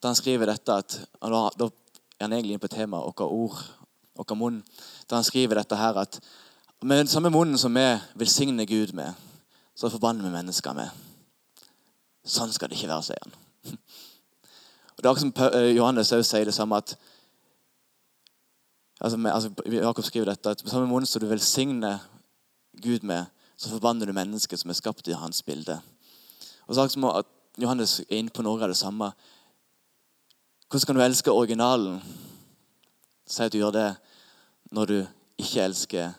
Da 0.00 0.08
han 0.08 0.16
skriver 0.16 0.48
dette 0.48 0.78
at, 0.80 0.96
Da 1.20 1.28
er 1.28 2.24
han 2.24 2.32
egentlig 2.32 2.56
inne 2.56 2.62
på 2.62 2.72
temaet 2.72 3.04
våre 3.04 3.28
ord, 3.28 3.60
vår 4.16 4.36
munn. 4.40 4.62
Da 5.08 5.18
han 5.20 5.28
skriver 5.28 5.60
dette 5.60 5.76
her 5.76 6.00
at 6.00 6.20
med 6.80 6.98
den 6.98 7.08
samme 7.08 7.30
munnen 7.30 7.58
som 7.58 7.74
vi 7.74 7.84
velsigner 8.14 8.64
Gud 8.64 8.94
med, 8.94 9.12
så 9.74 9.90
forbanner 9.90 10.24
vi 10.24 10.32
mennesker 10.34 10.72
med. 10.76 10.88
Sånn 12.24 12.52
skal 12.52 12.70
det 12.70 12.78
ikke 12.78 12.92
være, 12.92 13.04
sier 13.04 13.24
han. 13.24 13.43
Det 15.04 15.08
er 15.10 15.12
akkurat 15.12 15.20
som 15.20 15.60
eh, 15.60 15.76
Johannes 15.76 16.12
også 16.12 16.30
sier 16.30 16.46
det 16.48 16.54
samme 16.54 16.76
at 16.80 16.94
altså, 19.00 19.18
altså, 19.28 19.50
Jakob 19.72 20.04
skriver 20.04 20.30
dette 20.30 20.50
at 20.50 20.62
på 20.64 20.70
samme 20.72 20.86
måte 20.88 21.06
som 21.06 21.20
du 21.20 21.26
velsigner 21.28 21.98
Gud 22.82 23.04
med, 23.04 23.24
så 23.56 23.68
forbanner 23.68 24.06
du 24.06 24.12
mennesket 24.16 24.60
som 24.60 24.70
er 24.70 24.78
skapt 24.78 25.08
i 25.08 25.12
hans 25.12 25.42
bilde. 25.42 25.76
Og 26.66 26.74
så 26.74 26.80
akkurat 26.80 27.18
at 27.18 27.60
Johannes 27.62 28.00
er 28.00 28.16
inne 28.16 28.32
på 28.32 28.42
noe 28.42 28.62
av 28.62 28.72
det 28.72 28.78
samme. 28.80 29.10
Hvordan 30.70 30.86
kan 30.86 30.96
du 30.96 31.02
elske 31.02 31.30
originalen? 31.30 32.00
Si 33.26 33.42
at 33.44 33.52
du 33.52 33.58
gjør 33.58 33.76
det 33.76 33.90
når 34.72 34.86
du 34.86 34.96
ikke 35.36 35.66
elsker 35.66 36.16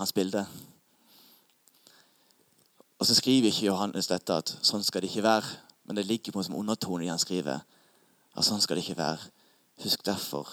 hans 0.00 0.12
bilde. 0.12 0.46
Og 2.98 3.06
så 3.06 3.14
skriver 3.14 3.52
ikke 3.52 3.68
Johannes 3.68 4.08
dette 4.08 4.32
at 4.32 4.56
sånn 4.62 4.80
skal 4.80 5.04
det 5.04 5.12
ikke 5.12 5.28
være. 5.28 5.60
Men 5.84 6.00
det 6.00 6.06
ligger 6.08 6.32
på 6.32 6.40
en 6.40 6.48
som 6.48 6.56
undertone 6.56 7.04
i 7.04 7.12
han 7.12 7.20
skriver. 7.20 7.60
At 8.36 8.46
sånn 8.46 8.62
skal 8.62 8.78
det 8.78 8.86
ikke 8.86 9.00
være. 9.00 9.30
Husk 9.82 10.04
derfor 10.06 10.48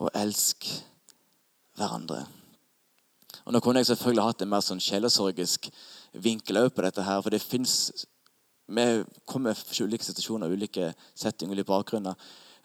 å 0.00 0.10
elske 0.16 0.80
hverandre. 1.78 2.24
Og 3.44 3.54
Nå 3.54 3.60
kunne 3.62 3.80
jeg 3.80 3.90
selvfølgelig 3.90 4.26
hatt 4.26 4.42
en 4.44 4.52
mer 4.52 4.62
sånn 4.64 4.82
sjelesorgisk 4.82 5.70
vinkel 6.12 6.68
på 6.70 6.82
dette. 6.82 7.02
her, 7.02 7.20
for 7.22 7.30
det 7.30 7.42
fins 7.42 8.06
Vi 8.70 9.04
kommer 9.26 9.54
fra 9.54 9.84
ulike 9.84 10.04
situasjoner, 10.04 10.46
ulike 10.46 10.94
settinger, 11.14 11.54
ulike 11.54 11.66
bakgrunner. 11.66 12.14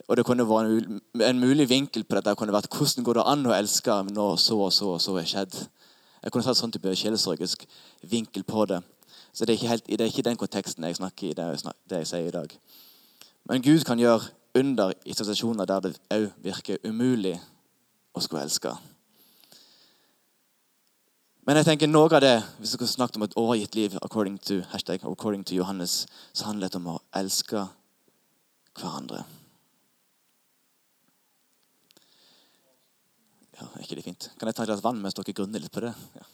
Og 0.07 0.17
det 0.17 0.25
kunne 0.25 0.45
vært 0.45 0.69
en, 0.69 1.01
en 1.21 1.39
mulig 1.39 1.65
vinkel 1.69 2.03
på 2.03 2.15
dette 2.15 2.35
kunne 2.37 2.53
vært 2.53 2.69
hvordan 2.69 3.03
går 3.03 3.17
det 3.17 3.23
an 3.25 3.45
å 3.49 3.55
elske 3.55 3.95
når 4.11 4.35
så 4.37 4.59
og 4.67 4.73
så 4.73 4.91
og 4.93 5.01
så 5.01 5.15
er 5.17 5.25
skjedd. 5.25 5.55
Jeg 6.21 6.31
kunne 6.31 6.45
tatt 6.45 6.59
sånn 6.59 6.73
type 6.73 6.93
sjelesorgisk 6.93 7.65
vinkel 8.01 8.43
på 8.43 8.67
det. 8.69 8.83
Så 9.33 9.45
det 9.45 9.55
er 9.55 9.67
helt, 9.67 9.87
det 9.87 10.01
er 10.01 10.11
ikke 10.11 10.29
den 10.29 10.37
konteksten 10.37 10.85
jeg 10.85 10.95
snakker 10.95 11.31
i, 11.31 11.33
det 11.33 11.43
jeg, 11.43 11.59
snakker, 11.59 11.81
det 11.89 11.97
jeg 12.03 12.11
sier 12.11 12.29
i 12.29 12.35
dag. 12.37 12.53
Men 13.45 13.61
Gud 13.61 13.83
kan 13.85 13.99
gjøre 13.99 14.21
under 14.55 14.93
i 15.05 15.13
situasjoner 15.13 15.65
der 15.69 15.79
det 15.85 15.93
òg 16.13 16.29
virker 16.43 16.81
umulig 16.87 17.35
å 18.15 18.23
skulle 18.23 18.45
elske. 18.47 18.73
Men 21.45 21.59
jeg 21.59 21.67
tenker 21.67 21.89
noe 21.91 22.09
av 22.09 22.23
det, 22.23 22.39
hvis 22.57 22.71
vi 22.73 22.79
skal 22.79 22.89
snakke 22.89 23.19
om 23.19 23.25
et 23.27 23.35
overgitt 23.37 23.75
liv 23.77 23.97
according 24.01 24.39
to, 24.41 24.63
hashtag, 24.71 25.03
according 25.05 25.43
to 25.45 25.53
Johannes, 25.53 26.07
så 26.33 26.47
handler 26.49 26.73
det 26.73 26.79
om 26.79 26.95
å 26.95 27.01
elske 27.13 27.67
hverandre. 28.79 29.21
Ja, 33.55 33.67
er 33.67 33.83
ikke 33.85 33.99
det 33.99 34.07
fint? 34.07 34.31
Kan 34.39 34.49
jeg 34.49 34.57
ta 34.57 34.65
et 34.65 34.71
glass 34.71 34.83
vann 34.83 34.97
mens 35.03 35.15
dere 35.15 35.35
grunner 35.37 35.61
litt 35.61 35.71
på 35.71 35.85
det? 35.85 35.93
Ja. 36.17 36.25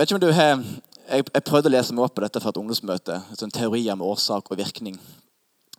Vet 0.00 0.08
ikke 0.08 0.16
om 0.16 0.24
du 0.24 0.32
har 0.32 0.64
jeg, 1.10 1.26
jeg, 1.34 1.44
prøvde 1.46 1.70
å 1.70 1.74
lese 1.74 1.94
meg 1.94 2.06
opp 2.06 2.14
på 2.16 2.24
dette 2.24 2.40
fra 2.42 2.52
et 2.52 2.60
ungdomsmøte. 2.60 3.18
Sånn 3.38 3.52
teori 3.54 3.82
om 3.92 4.04
årsak 4.06 4.50
og 4.50 4.60
virkning. 4.60 4.98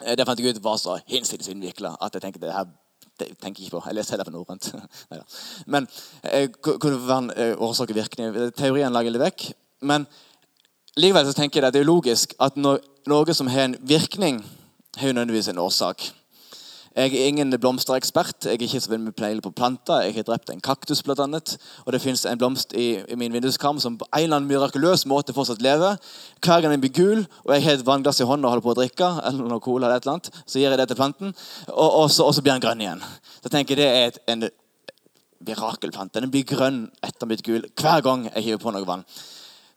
Eh, 0.04 0.16
Det 0.16 0.26
fant 0.28 0.40
jeg 0.40 0.56
ut 0.56 0.64
var 0.64 0.80
så 0.82 1.00
hinsides 1.08 1.52
innvikla 1.52 1.96
at 2.00 2.16
jeg 2.16 2.26
tenkte 2.26 2.44
det 2.44 2.56
her 2.56 2.70
det 3.20 3.36
tenker 3.38 3.62
jeg 3.62 3.68
ikke 3.68 3.78
på. 3.78 3.84
Jeg 3.86 3.96
leser 3.96 4.16
heller 4.16 4.26
på 4.26 4.34
norrønt. 4.34 4.72
Men 5.74 5.88
kunne 6.64 7.02
være 7.06 7.36
eh, 7.38 7.54
årsak 7.60 7.92
og 7.94 8.00
virkning 8.00 8.38
Teorien 8.58 8.94
lager 8.94 9.14
litt 9.14 9.22
vekk. 9.22 9.44
Men 9.86 10.08
likevel 10.98 11.28
så 11.28 11.36
tenker 11.38 11.62
jeg 11.62 11.70
at 11.70 11.76
det 11.76 11.84
er 11.84 11.90
logisk 11.90 12.34
at 12.42 12.58
noe 12.58 13.36
som 13.38 13.52
har 13.52 13.68
en 13.68 13.78
virkning, 13.82 14.42
har 14.98 15.12
jo 15.12 15.14
nødvendigvis 15.14 15.52
en 15.52 15.62
årsak. 15.62 16.08
Jeg 16.92 17.14
er 17.16 17.28
ingen 17.28 17.54
blomsterekspert. 17.60 18.46
Jeg 18.46 18.58
er 18.58 18.64
ikke 18.66 18.80
så 18.84 18.90
veldig 18.92 19.14
pleier 19.16 19.40
på 19.40 19.54
planter. 19.56 20.02
Jeg 20.04 20.16
har 20.18 20.26
drept 20.28 20.50
en 20.52 20.60
kaktus, 20.60 21.00
blant 21.04 21.22
annet. 21.24 21.54
Og 21.86 21.94
det 21.96 22.02
fins 22.04 22.26
en 22.28 22.38
blomst 22.38 22.74
i, 22.76 23.00
i 23.08 23.16
min 23.16 23.32
vinduskarm 23.32 23.80
som 23.80 23.96
på 23.98 24.08
en 24.12 24.26
eller 24.26 24.42
annen 24.42 24.50
mirakuløs 24.50 25.06
måte 25.08 25.32
fortsatt 25.34 25.64
lever. 25.64 25.96
Hver 26.44 26.62
gang 26.62 26.76
den 26.76 26.84
blir 26.84 26.92
gul, 26.92 27.24
og 27.46 27.54
jeg 27.56 27.64
har 27.64 27.80
et 27.80 27.88
vannglass 27.88 28.20
i 28.20 28.28
hånda 28.28 28.50
og 28.50 28.58
holder 28.58 28.66
på 28.66 28.74
å 28.74 28.80
drikke, 28.82 29.12
eller 29.24 29.48
noe 29.54 29.64
cola, 29.64 29.88
eller 29.88 30.02
et 30.02 30.04
eller 30.04 30.18
annet, 30.18 30.30
så 30.44 30.60
gir 30.60 30.68
jeg 30.68 30.82
det 30.82 30.90
til 30.92 31.00
planten, 31.00 31.32
og, 31.70 31.88
og, 31.88 32.12
så, 32.12 32.28
og 32.28 32.36
så 32.36 32.44
blir 32.44 32.58
den 32.58 32.68
grønn 32.68 32.84
igjen. 32.84 33.08
Så 33.40 33.54
tenker 33.54 33.80
jeg 33.80 33.86
det 33.86 33.90
er 33.96 34.12
et, 34.12 34.22
en 34.28 34.48
mirakelplante. 35.48 36.20
Den 36.20 36.34
blir 36.34 36.44
grønn 36.50 36.86
etter 37.08 37.30
mitt 37.30 37.48
gul 37.48 37.64
hver 37.72 38.04
gang 38.04 38.28
jeg 38.34 38.50
hiver 38.50 38.66
på 38.66 38.76
noe 38.76 38.88
vann. 38.88 39.08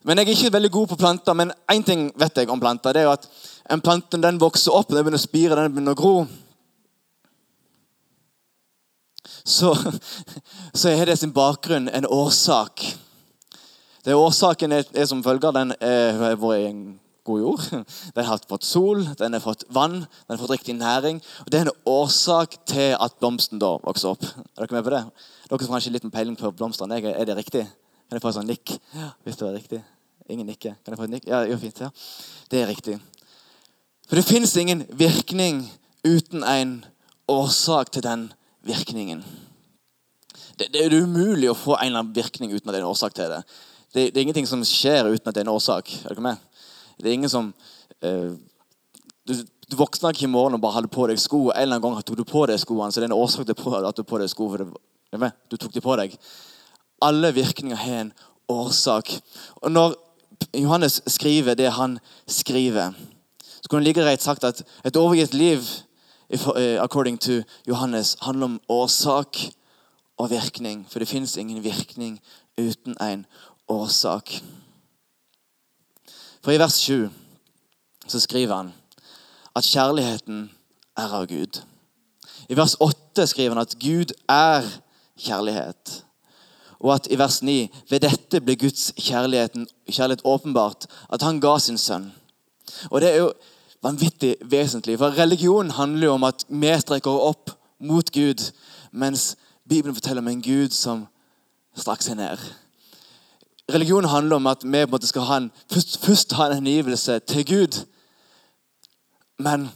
Men 0.05 0.19
jeg 0.19 0.27
er 0.27 0.35
ikke 0.35 0.57
veldig 0.59 0.69
god 0.73 0.89
på 0.91 0.99
planter, 0.99 1.33
men 1.33 1.55
én 1.71 1.87
ting 1.87 2.09
vet 2.19 2.43
jeg 2.43 2.51
om 2.51 2.59
planter. 2.59 2.93
det 2.93 3.05
er 3.05 3.07
jo 3.07 3.15
at 3.15 3.29
En 3.65 3.81
plante 3.81 4.17
den 4.21 4.37
vokser 4.37 4.75
opp, 4.77 4.91
den 4.91 5.01
begynner 5.01 5.17
å 5.17 5.23
spire, 5.23 5.55
den 5.57 5.71
begynner 5.73 5.95
å 5.95 5.97
gro 5.97 6.27
så, 9.45 9.75
så 10.73 10.89
er 10.89 11.05
det 11.05 11.19
sin 11.21 11.33
bakgrunn 11.33 11.89
en 11.89 12.07
årsak. 12.09 12.83
Det 14.05 14.13
Årsaken 14.13 14.71
er, 14.71 14.85
er 14.93 15.05
som 15.09 15.23
følger. 15.25 15.53
Den 15.55 15.73
har 15.81 16.37
vært 16.41 16.61
i 16.61 16.69
en 16.69 16.83
god 17.25 17.39
jord. 17.41 17.63
Den 18.15 18.25
har 18.25 18.41
fått 18.49 18.65
sol, 18.65 19.01
den 19.17 19.33
har 19.33 19.41
fått 19.41 19.65
vann, 19.73 20.03
den 20.05 20.35
har 20.35 20.41
fått 20.41 20.53
riktig 20.53 20.75
næring. 20.77 21.21
Og 21.45 21.51
Det 21.51 21.59
er 21.59 21.65
en 21.65 21.79
årsak 21.85 22.59
til 22.69 22.93
at 22.93 23.17
blomsten 23.19 23.61
da 23.61 23.75
vokser 23.83 24.13
opp. 24.13 24.23
Er 24.25 24.65
dere 24.65 24.77
med 24.77 24.85
på 24.85 24.93
det? 24.93 25.01
Dere 25.49 25.59
som 25.65 25.73
har 25.73 25.79
kanskje 25.79 25.95
litt 25.95 26.07
peiling 26.13 26.37
på 26.37 26.53
blomstene. 26.53 27.01
Er 27.01 27.25
det 27.25 27.37
riktig? 27.37 27.65
Kan 28.05 28.17
jeg 28.17 28.21
få 28.21 28.29
et 28.29 28.37
sånt 28.37 28.49
nikk? 28.51 28.77
Hvis 29.25 29.37
det 29.41 29.47
var 29.47 29.57
riktig. 29.57 29.81
Ingen 30.29 30.47
nikker. 30.49 30.77
Kan 30.85 30.93
jeg 30.93 31.01
få 31.01 31.09
et 31.09 31.15
nikk? 31.17 31.27
Ja, 31.29 31.43
jo, 31.49 31.57
fint. 31.57 31.81
ja. 31.81 31.89
Det 32.51 32.61
er 32.61 32.69
riktig. 32.69 32.99
For 34.07 34.15
det 34.15 34.25
fins 34.25 34.55
ingen 34.57 34.85
virkning 34.93 35.65
uten 36.05 36.43
en 36.45 36.75
årsak 37.27 37.91
til 37.91 38.05
den 38.05 38.27
virkningen. 38.65 39.23
Det, 40.59 40.69
det, 40.73 40.81
er 40.85 40.97
umulig 41.03 41.49
å 41.51 41.57
få 41.57 41.75
en 41.77 41.89
eller 41.89 42.03
annen 42.03 42.15
virkning 42.15 42.53
uten 42.53 42.69
at 42.69 42.73
det 42.73 42.79
er 42.79 42.85
en 42.85 42.91
årsak 42.91 43.15
til 43.15 43.31
det. 43.31 43.41
Det, 43.93 44.09
det 44.11 44.19
er 44.19 44.25
ingenting 44.25 44.49
som 44.49 44.63
skjer 44.67 45.11
uten 45.11 45.29
at 45.29 45.35
det 45.35 45.43
er 45.43 45.47
en 45.47 45.55
årsak. 45.55 45.91
Er 46.03 46.15
dere 46.15 46.25
med? 46.25 46.63
Det 46.97 47.09
er 47.09 47.17
ingen 47.17 47.31
som 47.31 47.51
uh, 47.51 48.31
du, 49.27 49.33
du 49.67 49.77
våkner 49.79 50.15
ikke 50.15 50.27
i 50.27 50.31
morgen 50.31 50.55
og 50.55 50.63
bare 50.63 50.79
hadde 50.79 50.91
på 50.93 51.07
deg 51.11 51.19
sko. 51.21 51.49
En 51.49 51.61
eller 51.61 51.79
annen 51.79 51.83
gang 51.83 52.05
tok 52.07 52.19
du 52.19 52.25
på 52.27 52.45
deg 52.49 52.61
skoene, 52.61 52.91
så 52.91 53.01
det 53.01 53.09
er 53.09 53.13
en 53.13 53.17
årsak 53.17 53.47
til 53.47 53.77
at 53.81 53.99
du 53.99 54.05
på 54.07 54.21
deg 54.21 54.31
sko. 54.31 54.49
For 54.53 54.63
det, 54.63 55.31
du 55.51 55.57
tok 55.57 55.75
de 55.75 55.83
på 55.83 55.97
deg. 55.99 56.15
Alle 57.03 57.33
virkninger 57.35 57.79
har 57.79 58.05
en 58.05 58.13
årsak. 58.51 59.11
Og 59.61 59.71
når 59.71 59.95
Johannes 60.55 61.01
skriver 61.07 61.57
det 61.57 61.71
han 61.75 61.99
skriver, 62.27 62.95
så 63.61 63.69
kunne 63.69 63.81
det 63.81 63.89
like 63.89 64.03
greit 64.03 64.21
sagt 64.21 64.43
at 64.43 64.61
et 64.85 64.95
overgitt 64.95 65.33
liv 65.33 65.63
according 66.29 67.19
to 67.19 67.31
Johannes, 67.67 68.17
handler 68.21 68.45
om 68.45 68.61
årsak 68.69 69.37
og 70.17 70.29
virkning. 70.29 70.87
For 70.89 70.99
det 70.99 71.07
fins 71.07 71.37
ingen 71.37 71.63
virkning 71.63 72.19
uten 72.57 72.95
en 73.01 73.25
årsak. 73.67 74.31
For 76.43 76.51
i 76.51 76.59
vers 76.59 76.73
7 76.73 77.09
så 78.07 78.19
skriver 78.19 78.55
han 78.55 78.73
at 79.55 79.65
kjærligheten 79.65 80.51
er 80.97 81.13
av 81.13 81.25
Gud. 81.27 81.61
I 82.49 82.57
vers 82.57 82.75
8 82.79 83.27
skriver 83.27 83.55
han 83.55 83.61
at 83.61 83.77
Gud 83.81 84.13
er 84.29 84.67
kjærlighet. 85.17 86.03
Og 86.79 86.93
at 86.93 87.07
i 87.09 87.17
vers 87.17 87.41
9 87.41 87.71
ved 87.89 87.99
dette 87.99 88.41
ble 88.41 88.55
Guds 88.55 88.91
kjærlighet 88.99 90.21
åpenbart, 90.23 90.85
at 91.09 91.21
han 91.21 91.39
ga 91.41 91.57
sin 91.59 91.77
sønn. 91.77 92.11
Og 92.91 93.01
det 93.01 93.09
er 93.13 93.23
jo 93.23 93.33
vanvittig 93.85 94.35
vesentlig. 94.41 94.97
For 94.99 95.13
religion 95.17 95.71
handler 95.71 96.07
jo 96.07 96.17
om 96.17 96.25
at 96.27 96.45
vi 96.49 96.73
strekker 96.81 97.11
opp 97.29 97.51
mot 97.79 98.11
Gud, 98.11 98.41
mens 98.91 99.35
Bibelen 99.69 99.95
forteller 99.95 100.21
om 100.21 100.27
en 100.27 100.41
Gud 100.41 100.73
som 100.73 101.07
straks 101.77 102.09
er 102.09 102.15
ned. 102.15 102.37
Religion 103.73 104.05
handler 104.05 104.35
om 104.35 104.47
at 104.47 104.63
vi 104.63 104.71
på 104.71 104.87
en 104.87 104.91
måte 104.91 105.09
skal 105.09 105.25
ha 105.25 105.37
en, 105.37 105.51
først, 105.71 105.97
først 106.05 106.33
ha 106.37 106.47
en 106.47 106.59
hengivelse 106.59 107.19
til 107.19 107.45
Gud. 107.45 107.85
Men 109.37 109.69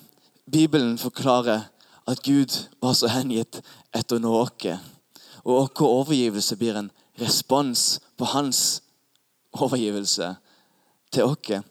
Bibelen 0.52 0.98
forklarer 0.98 1.62
at 2.08 2.24
Gud 2.24 2.68
var 2.82 2.94
så 2.94 3.10
hengitt 3.10 3.62
etter 3.94 4.22
nå 4.22 4.34
oss. 4.42 4.78
Og 5.44 5.72
vår 5.80 5.88
overgivelse 5.88 6.56
blir 6.58 6.78
en 6.78 6.92
respons 7.22 8.00
på 8.18 8.26
hans 8.26 8.82
overgivelse 9.54 10.36
til 11.12 11.24
oss. 11.24 11.66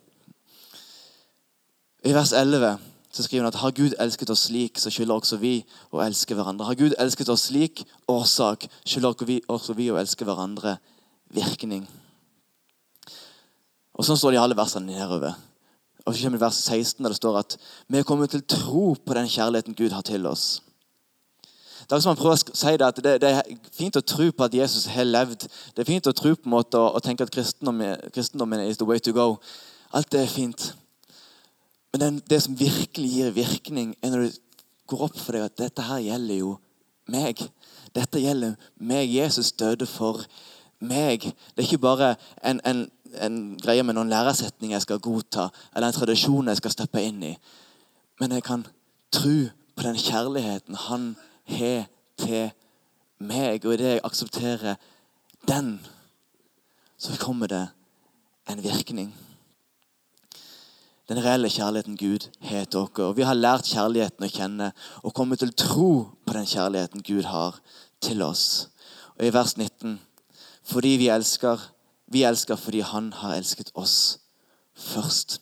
I 2.08 2.14
vers 2.16 2.32
11 2.32 2.78
så 3.12 3.22
skriver 3.22 3.44
han 3.44 3.52
at 3.52 3.60
har 3.60 3.72
Gud 3.76 3.94
elsket 4.00 4.30
oss 4.32 4.46
slik, 4.48 4.78
så 4.80 4.90
skylder 4.92 5.18
også 5.18 5.36
vi 5.42 5.58
å 5.92 6.00
elske 6.00 6.36
hverandre. 6.36 6.64
Har 6.64 6.78
Gud 6.78 6.94
elsket 7.00 7.28
oss 7.32 7.48
slik, 7.50 7.82
årsak, 8.08 8.64
skylder 8.88 9.44
også 9.48 9.76
vi 9.76 9.90
å 9.92 9.98
elske 10.00 10.24
hverandre 10.24 10.78
virkning. 11.36 11.84
Og 13.92 14.06
Sånn 14.06 14.16
står 14.16 14.32
det 14.32 14.38
i 14.38 14.40
alle 14.40 14.56
versene 14.56 14.94
nedover. 14.94 15.36
Og 16.06 16.14
så 16.14 16.22
kommer 16.22 16.38
det 16.38 16.46
vers 16.46 16.62
16 16.62 17.04
der 17.04 17.12
det 17.12 17.20
står 17.20 17.38
at 17.42 17.58
vi 17.88 18.00
er 18.00 18.08
kommet 18.08 18.32
til 18.32 18.46
tro 18.46 18.94
på 18.94 19.18
den 19.18 19.28
kjærligheten 19.28 19.76
Gud 19.76 19.92
har 19.92 20.06
til 20.06 20.24
oss. 20.30 20.62
Det 21.84 21.96
er 21.96 22.04
som 22.04 22.14
han 22.14 22.20
prøver 22.20 22.40
å 22.40 22.56
si 22.56 22.76
det, 22.76 22.88
at 22.88 23.04
det, 23.04 23.14
det, 23.20 23.30
er 23.32 23.72
fint 23.72 23.96
å 24.00 24.04
tro 24.04 24.30
på 24.32 24.48
at 24.48 24.54
Jesus 24.54 24.88
har 24.92 25.08
levd. 25.08 25.48
Det 25.76 25.84
er 25.84 25.92
fint 25.92 26.08
å 26.08 26.16
tro 26.16 26.32
på 26.36 26.48
en 26.48 26.56
måte 26.56 26.80
og, 26.80 27.02
tenke 27.04 27.28
at 27.28 27.32
kristendommen, 27.32 27.96
kristendommen 28.14 28.64
is 28.64 28.80
the 28.80 28.88
way 28.88 29.00
to 29.00 29.12
go. 29.12 29.34
Alt 29.92 30.12
det 30.12 30.24
er 30.24 30.32
fint. 30.32 30.70
Men 31.98 32.14
den, 32.14 32.22
det 32.30 32.42
som 32.42 32.60
virkelig 32.60 33.10
gir 33.10 33.30
virkning, 33.30 33.96
er 34.02 34.10
når 34.10 34.20
det 34.20 34.34
går 34.86 35.00
opp 35.02 35.16
for 35.18 35.34
deg 35.34 35.48
at 35.48 35.56
dette 35.58 35.82
her 35.82 35.98
gjelder 36.04 36.36
jo 36.38 36.52
meg. 37.10 37.42
Dette 37.90 38.22
gjelder 38.22 38.54
meg. 38.78 39.10
Jesus 39.10 39.50
døde 39.58 39.86
for 39.90 40.22
meg. 40.78 41.26
Det 41.26 41.58
er 41.58 41.66
ikke 41.66 41.82
bare 41.82 42.12
en, 42.46 42.62
en, 42.62 42.84
en 43.18 43.40
greie 43.58 43.82
med 43.82 43.98
noen 43.98 44.14
læresetninger 44.14 44.76
jeg 44.76 44.86
skal 44.86 45.02
godta, 45.02 45.48
eller 45.74 45.90
en 45.90 45.98
tradisjon 45.98 46.52
jeg 46.52 46.62
skal 46.62 46.76
steppe 46.76 47.02
inn 47.02 47.18
i. 47.32 47.34
Men 48.22 48.36
jeg 48.36 48.46
kan 48.46 48.62
tro 49.10 49.36
på 49.74 49.90
den 49.90 49.98
kjærligheten 49.98 50.78
han 50.86 51.12
har 51.50 51.88
til 52.22 52.52
meg. 53.18 53.66
Og 53.66 53.74
idet 53.74 53.96
jeg 53.96 54.06
aksepterer 54.06 54.78
den, 55.50 55.80
så 56.94 57.18
kommer 57.18 57.50
det 57.50 57.66
en 58.46 58.62
virkning 58.62 59.10
den 61.08 61.24
reelle 61.24 61.48
kjærligheten 61.48 61.96
Gud 61.96 62.28
har 62.40 62.64
til 62.64 62.80
oss. 62.80 62.98
Og 62.98 63.16
vi 63.16 63.24
har 63.24 63.38
lært 63.38 63.70
kjærligheten 63.70 64.26
å 64.26 64.32
kjenne 64.32 64.70
og 65.02 65.14
kommet 65.16 65.40
til 65.40 65.54
tro 65.56 65.90
på 66.26 66.36
den 66.36 66.48
kjærligheten 66.48 67.04
Gud 67.06 67.28
har 67.30 67.58
til 68.04 68.22
oss. 68.22 68.68
Og 69.18 69.26
i 69.26 69.32
vers 69.34 69.56
19.: 69.56 69.98
Fordi 70.64 70.96
vi 71.00 71.08
elsker, 71.08 71.58
vi 72.06 72.22
elsker 72.22 72.56
fordi 72.56 72.80
Han 72.80 73.12
har 73.12 73.36
elsket 73.36 73.70
oss 73.74 74.18
først. 74.76 75.40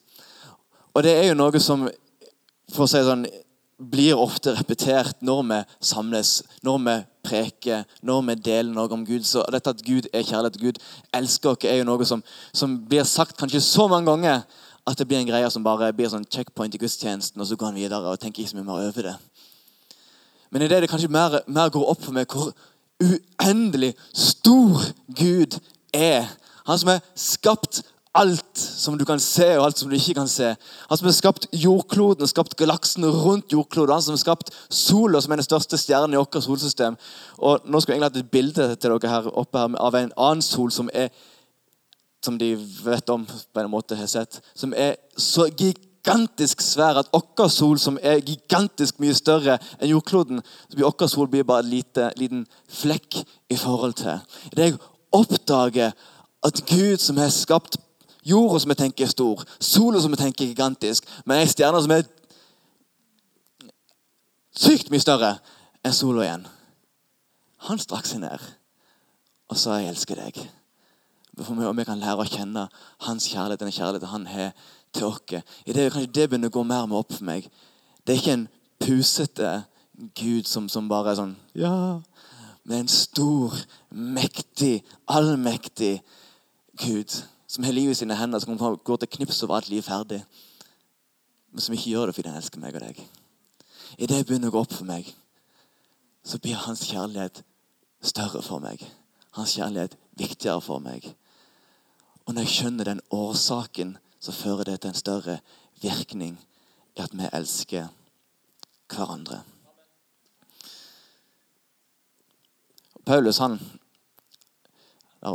Og 0.95 1.03
det 1.03 1.17
er 1.17 1.29
jo 1.29 1.35
noe 1.35 1.61
som 1.61 1.89
for 2.73 2.87
å 2.87 2.91
si 2.91 3.03
sånn, 3.05 3.27
blir 3.77 4.17
ofte 4.17 4.55
repetert 4.57 5.21
når 5.21 5.43
vi 5.51 5.59
samles, 5.85 6.43
når 6.65 6.79
vi 6.87 6.95
preker, 7.29 7.83
når 8.01 8.23
vi 8.31 8.37
deler 8.47 8.73
noe 8.73 8.89
om 8.95 9.05
Gud. 9.05 9.27
Så 9.29 9.45
dette 9.53 9.75
at 9.75 9.83
Gud 9.85 10.09
er 10.13 10.25
kjærlighet, 10.25 10.61
Gud 10.63 10.79
elsker 11.13 11.53
oss, 11.53 11.67
er 11.69 11.83
jo 11.83 11.89
noe 11.89 12.07
som, 12.09 12.23
som 12.57 12.79
blir 12.89 13.05
sagt 13.05 13.37
kanskje 13.37 13.61
så 13.61 13.87
mange 13.93 14.09
ganger 14.09 14.47
at 14.87 14.99
det 14.99 15.09
blir 15.09 15.19
en 15.19 15.27
greie 15.27 15.51
som 15.51 15.65
bare 15.65 15.93
blir 15.97 16.11
sånn 16.11 16.27
checkpoint 16.31 16.75
i 16.75 16.79
gudstjenesten, 16.79 17.41
og 17.41 17.49
så 17.49 17.59
går 17.59 17.73
han 17.73 17.81
videre 17.81 18.13
og 18.13 18.21
tenker 18.23 18.43
ikke 18.43 18.53
så 18.53 18.59
mye 18.61 18.69
mer 18.69 18.87
over 18.87 19.11
det. 19.11 19.17
Men 20.51 20.63
i 20.63 20.69
det 20.71 20.85
det 20.85 20.91
kanskje 20.91 21.11
mer, 21.11 21.41
mer 21.47 21.73
går 21.75 21.91
opp 21.91 22.05
for 22.05 22.15
meg 22.15 22.31
hvor 22.31 22.53
uendelig 23.03 23.93
stor 24.15 24.87
Gud 25.19 25.59
er. 25.93 26.31
Han 26.67 26.79
som 26.79 26.95
har 26.95 27.03
skapt 27.19 27.83
alt 28.17 28.57
som 28.57 28.97
du 28.99 29.05
kan 29.05 29.21
se, 29.21 29.47
og 29.59 29.67
alt 29.67 29.79
som 29.79 29.91
du 29.91 29.97
ikke 29.97 30.17
kan 30.17 30.29
se. 30.31 30.55
Han 30.89 30.99
som 30.99 31.09
har 31.09 31.17
skapt 31.17 31.47
jordkloden 31.53 32.25
og 32.25 32.31
skapt 32.31 32.57
galaksen 32.57 33.05
rundt 33.05 33.53
jordkloden. 33.53 33.93
Han 33.93 34.03
som 34.03 34.17
har 34.17 34.23
skapt 34.23 34.55
sola, 34.73 35.21
som 35.21 35.35
er 35.35 35.43
den 35.43 35.49
største 35.49 35.79
stjernen 35.81 36.17
i 36.17 36.21
vårt 36.21 36.39
solsystem. 36.43 36.97
Og 37.39 37.67
Nå 37.67 37.81
skulle 37.81 37.97
jeg 37.97 38.03
egentlig 38.03 38.23
hatt 38.23 38.25
et 38.25 38.33
bilde 38.33 38.69
til 38.77 38.95
dere 38.97 39.13
her 39.13 39.31
oppe 39.35 39.61
her 39.61 39.81
av 39.83 39.99
en 39.99 40.15
annen 40.17 40.45
sol 40.45 40.73
som 40.73 40.91
er 40.95 41.11
som 42.25 42.39
de 42.39 42.55
vet 42.85 43.11
om, 43.11 43.27
på 43.27 43.61
en 43.61 43.71
måte 43.71 43.97
har 43.99 44.09
sett, 44.11 44.41
som 44.55 44.75
er 44.75 44.97
så 45.17 45.47
gigantisk 45.49 46.63
svær 46.65 47.01
at 47.01 47.11
vår 47.13 47.49
sol, 47.53 47.79
som 47.79 47.99
er 48.03 48.25
gigantisk 48.25 49.01
mye 49.03 49.15
større 49.15 49.59
enn 49.79 49.93
jordkloden, 49.93 50.43
så 50.43 50.77
blir 50.77 50.89
vår 50.89 51.11
sol 51.13 51.31
bare 51.37 51.65
en 51.65 51.71
lite, 51.71 52.11
liten 52.17 52.45
flekk 52.69 53.23
i 53.51 53.57
forhold 53.57 53.99
til. 54.03 54.21
Det 54.57 54.71
jeg 54.71 54.79
oppdager 55.13 55.93
at 56.47 56.63
Gud, 56.67 56.99
som 56.99 57.17
har 57.17 57.31
skapt 57.35 57.79
jorda 58.27 58.61
som 58.61 58.73
jeg 58.73 58.83
tenker 58.83 59.07
er 59.07 59.15
stor, 59.15 59.43
sola 59.61 60.03
som 60.03 60.15
jeg 60.15 60.25
tenker 60.25 60.45
er 60.45 60.53
gigantisk, 60.53 61.07
men 61.25 61.41
ei 61.41 61.51
stjerne 61.51 61.83
som 61.83 61.95
er 61.95 62.07
sykt 64.57 64.91
mye 64.91 65.03
større 65.03 65.37
enn 65.85 65.95
sola 65.95 66.25
igjen. 66.25 66.47
Han 67.69 67.83
strakk 67.83 68.07
seg 68.09 68.23
ned 68.25 68.43
og 69.51 69.57
sa 69.57 69.79
'jeg 69.79 69.89
elsker 69.89 70.17
deg'. 70.17 70.47
For 71.37 71.73
vi, 71.77 71.85
kan 71.85 72.01
lære 72.01 72.25
å 72.25 72.29
kjenne 72.29 72.67
hans 73.05 73.29
kjærlighet, 73.29 73.61
den 73.61 73.75
kjærligheten 73.75 74.09
han 74.09 74.27
har 74.31 74.53
til 74.97 75.11
oss. 75.11 75.35
I 75.67 75.73
det, 75.77 75.91
kanskje 75.93 76.13
det 76.15 76.29
begynner 76.31 76.49
å 76.49 76.57
gå 76.57 76.63
mer 76.65 76.87
med 76.89 76.97
opp 76.97 77.13
for 77.13 77.29
meg. 77.29 77.51
Det 78.07 78.15
er 78.15 78.23
ikke 78.23 78.37
en 78.39 78.47
pusete 78.81 79.51
Gud 80.17 80.49
som, 80.49 80.69
som 80.69 80.89
bare 80.89 81.13
er 81.13 81.21
sånn 81.21 81.37
Ja. 81.57 82.01
Men 82.67 82.83
en 82.83 82.91
stor, 82.91 83.55
mektig, 83.91 84.81
allmektig 85.07 86.01
Gud 86.83 87.13
som 87.47 87.65
har 87.65 87.73
livet 87.73 87.95
i 87.95 88.01
sine 88.01 88.17
hender, 88.19 88.43
som 88.43 88.59
går 88.59 88.97
til 89.03 89.13
knips 89.19 89.43
over 89.45 89.61
alt 89.61 89.69
liv 89.71 89.85
ferdig. 89.87 90.19
Men 91.53 91.63
som 91.63 91.77
ikke 91.77 91.93
gjør 91.93 92.11
det 92.11 92.17
fordi 92.17 92.33
han 92.33 92.41
elsker 92.41 92.61
meg 92.61 92.75
og 92.75 92.83
deg. 92.89 92.99
I 94.03 94.09
det 94.11 94.25
begynner 94.27 94.51
å 94.51 94.57
gå 94.57 94.65
opp 94.65 94.75
for 94.75 94.89
meg, 94.89 95.13
så 96.27 96.41
blir 96.43 96.59
hans 96.59 96.83
kjærlighet 96.89 97.45
større 98.03 98.43
for 98.43 98.59
meg. 98.65 98.83
Hans 99.39 99.55
kjærlighet 99.55 99.95
viktigere 100.19 100.61
for 100.65 100.83
meg. 100.83 101.07
Og 102.27 102.35
når 102.35 102.43
jeg 102.43 102.55
skjønner 102.57 102.85
den 102.85 103.01
årsaken, 103.11 103.97
så 104.21 104.33
fører 104.33 104.65
det 104.65 104.81
til 104.81 104.91
en 104.91 104.99
større 104.99 105.39
virkning 105.83 106.39
i 106.97 107.03
at 107.05 107.13
vi 107.15 107.29
elsker 107.33 107.87
hverandre. 108.91 109.43
Paulus 113.07 113.39
han 113.39 113.61
ja, 115.23 115.31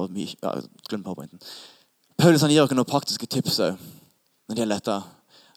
Paulus 2.18 2.42
han 2.42 2.52
gir 2.52 2.64
oss 2.64 2.76
noen 2.76 2.88
praktiske 2.88 3.28
tips 3.28 3.60
òg 3.64 3.80
når 3.80 4.56
det 4.56 4.64
gjelder 4.64 4.82
dette. 4.82 4.98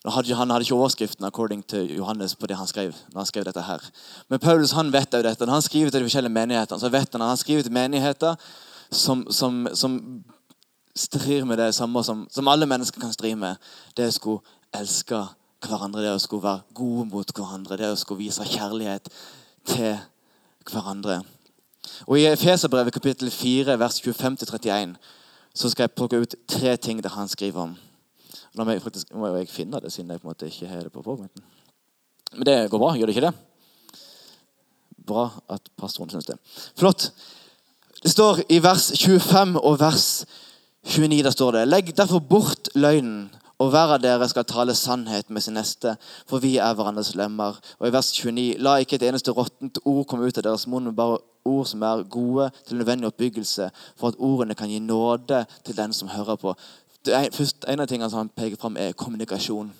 Han 0.05 0.51
hadde 0.53 0.63
ikke 0.67 0.77
overskriften 0.77 1.25
according 1.27 1.63
til 1.67 1.95
Johannes 1.97 2.35
på 2.37 2.47
det 2.47 2.57
han 2.57 2.67
skrev. 2.67 2.95
når 3.13 3.21
han 3.21 3.27
skrev 3.27 3.45
dette 3.45 3.63
her. 3.63 3.81
Men 4.29 4.39
Paulus 4.39 4.73
han 4.73 4.93
vet 4.93 5.15
jo 5.15 5.23
dette. 5.23 5.47
Når 5.47 5.53
han 5.53 5.63
skriver 5.63 5.91
til 5.91 6.01
de 6.01 6.05
forskjellige 6.05 6.33
menighetene, 6.33 6.81
så 6.81 6.89
vet 6.89 7.13
han 7.13 7.23
at 7.23 7.29
han 7.29 7.37
skriver 7.37 7.63
til 7.63 7.73
menigheter 7.73 8.37
som, 8.91 9.27
som, 9.31 9.69
som 9.75 10.25
strir 10.97 11.45
med 11.45 11.59
det 11.59 11.75
samme 11.75 12.05
som, 12.05 12.27
som, 12.31 12.49
alle 12.49 12.67
mennesker 12.67 13.01
kan 13.01 13.13
stri 13.13 13.35
med. 13.35 13.57
Det 13.97 14.09
å 14.09 14.15
skulle 14.15 14.57
elske 14.75 15.21
hverandre, 15.65 16.03
det 16.05 16.15
å 16.15 16.23
skulle 16.23 16.45
være 16.45 16.77
gode 16.77 17.09
mot 17.11 17.33
hverandre, 17.37 17.79
det 17.81 17.91
å 17.93 17.99
skulle 17.99 18.25
vise 18.25 18.47
kjærlighet 18.47 19.11
til 19.67 19.97
hverandre. 20.71 21.23
Og 22.07 22.19
I 22.19 22.29
Efeserbrevet 22.31 22.95
kapittel 22.95 23.31
4, 23.31 23.79
vers 23.81 24.01
25-31 24.01 24.95
så 25.55 25.71
skal 25.71 25.85
jeg 25.85 25.95
plukke 25.95 26.23
ut 26.23 26.37
tre 26.51 26.77
ting 26.77 27.03
der 27.03 27.15
han 27.15 27.29
skriver 27.31 27.69
om. 27.69 27.75
Nå 28.55 28.65
må 28.65 28.75
jeg, 28.75 28.83
faktisk, 28.83 29.11
må 29.15 29.31
jeg 29.35 29.51
finne 29.51 29.81
det, 29.83 29.93
siden 29.93 30.11
jeg 30.11 30.23
på 30.23 30.29
en 30.29 30.33
måte 30.33 30.49
ikke 30.51 30.71
har 30.71 30.87
det 30.87 30.93
på 30.95 31.03
powerpointen. 31.03 31.43
Men 32.35 32.47
det 32.47 32.71
går 32.71 32.83
bra, 32.83 32.95
gjør 32.97 33.11
det 33.11 33.17
ikke 33.17 33.27
det? 33.29 33.35
Bra 35.07 35.27
at 35.51 35.71
pastoren 35.79 36.11
syns 36.11 36.27
det. 36.27 36.39
Flott. 36.79 37.11
Det 38.03 38.11
står 38.11 38.43
i 38.53 38.59
vers 38.63 38.91
25 38.99 39.57
og 39.61 39.79
vers 39.81 40.07
29 40.85 41.23
der 41.25 41.31
står 41.31 41.51
det 41.53 41.69
Legg 41.69 41.97
derfor 41.97 42.19
bort 42.19 42.69
løgnen, 42.75 43.31
og 43.59 43.71
hver 43.71 43.95
av 43.95 44.03
dere 44.03 44.29
skal 44.29 44.45
tale 44.45 44.75
sannhet 44.75 45.31
med 45.31 45.41
sin 45.41 45.55
neste, 45.57 45.95
for 46.29 46.43
vi 46.43 46.57
er 46.57 46.75
hverandres 46.75 47.15
lemmer. 47.17 47.57
Og 47.79 47.89
i 47.89 47.93
vers 47.95 48.11
29 48.13 48.59
La 48.59 48.77
ikke 48.83 48.99
et 48.99 49.07
eneste 49.09 49.33
råttent 49.33 49.79
ord 49.85 50.05
komme 50.11 50.27
ut 50.27 50.39
av 50.39 50.45
deres 50.45 50.67
munn, 50.67 50.85
men 50.91 50.97
bare 50.97 51.23
ord 51.45 51.67
som 51.67 51.83
er 51.83 52.03
gode 52.11 52.51
til 52.67 52.77
nødvendig 52.81 53.09
oppbyggelse, 53.09 53.71
for 53.97 54.09
at 54.09 54.19
ordene 54.19 54.55
kan 54.55 54.69
gi 54.69 54.79
nåde 54.79 55.45
til 55.65 55.77
den 55.77 55.93
som 55.93 56.09
hører 56.09 56.37
på 56.37 56.57
det 57.05 57.29
først, 57.35 57.65
En 57.69 57.81
av 57.81 57.87
tingene 57.87 58.11
som 58.11 58.19
han 58.19 58.31
peker 58.37 58.57
fram, 58.57 58.77
er 58.77 58.93
kommunikasjon. 58.93 59.73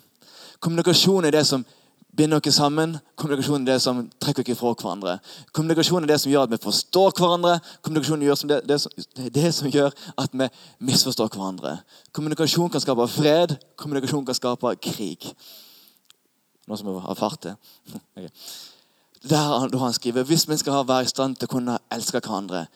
Kommunikasjon 0.59 1.25
er 1.25 1.31
det 1.31 1.45
som 1.47 1.65
binder 2.17 2.39
dere 2.39 2.53
sammen. 2.53 2.97
Kommunikasjon 3.19 3.65
er 3.65 3.73
det 3.73 3.81
som 3.83 4.03
trekker 4.23 4.45
dere 4.45 4.57
fra 4.59 4.73
hverandre. 4.73 5.17
Kommunikasjon 5.55 6.03
er 6.03 6.13
det 6.13 6.19
som 6.21 6.31
gjør 6.31 6.47
at 6.47 6.53
vi 6.53 6.61
forstår 6.63 7.13
hverandre. 7.19 7.57
Kommunikasjon 7.85 8.23
er 8.23 8.45
det, 8.51 8.59
det, 8.69 8.79
som, 8.81 8.91
det, 9.17 9.31
det 9.35 9.73
gjør 9.73 9.91
at 10.21 10.33
vi 10.33 10.49
misforstår 10.79 11.31
hverandre. 11.33 11.77
Kommunikasjon 12.15 12.71
kan 12.71 12.83
skape 12.83 13.07
fred. 13.11 13.57
Kommunikasjon 13.75 14.25
kan 14.25 14.37
skape 14.37 14.75
krig. 14.81 15.29
Nå 16.65 16.77
som 16.77 16.89
vi 16.89 16.99
har 17.07 17.19
fart 17.19 17.41
til. 17.41 17.59
Okay. 18.15 18.29
Der 19.29 19.77
han 19.79 19.93
skriver 19.93 20.23
hvis 20.23 20.43
vi 20.49 20.57
skal 20.57 20.85
være 20.87 21.03
i 21.03 21.09
stand 21.09 21.35
til 21.35 21.47
å 21.47 21.53
kunne 21.55 21.79
elske 21.91 22.19
hverandre, 22.19 22.67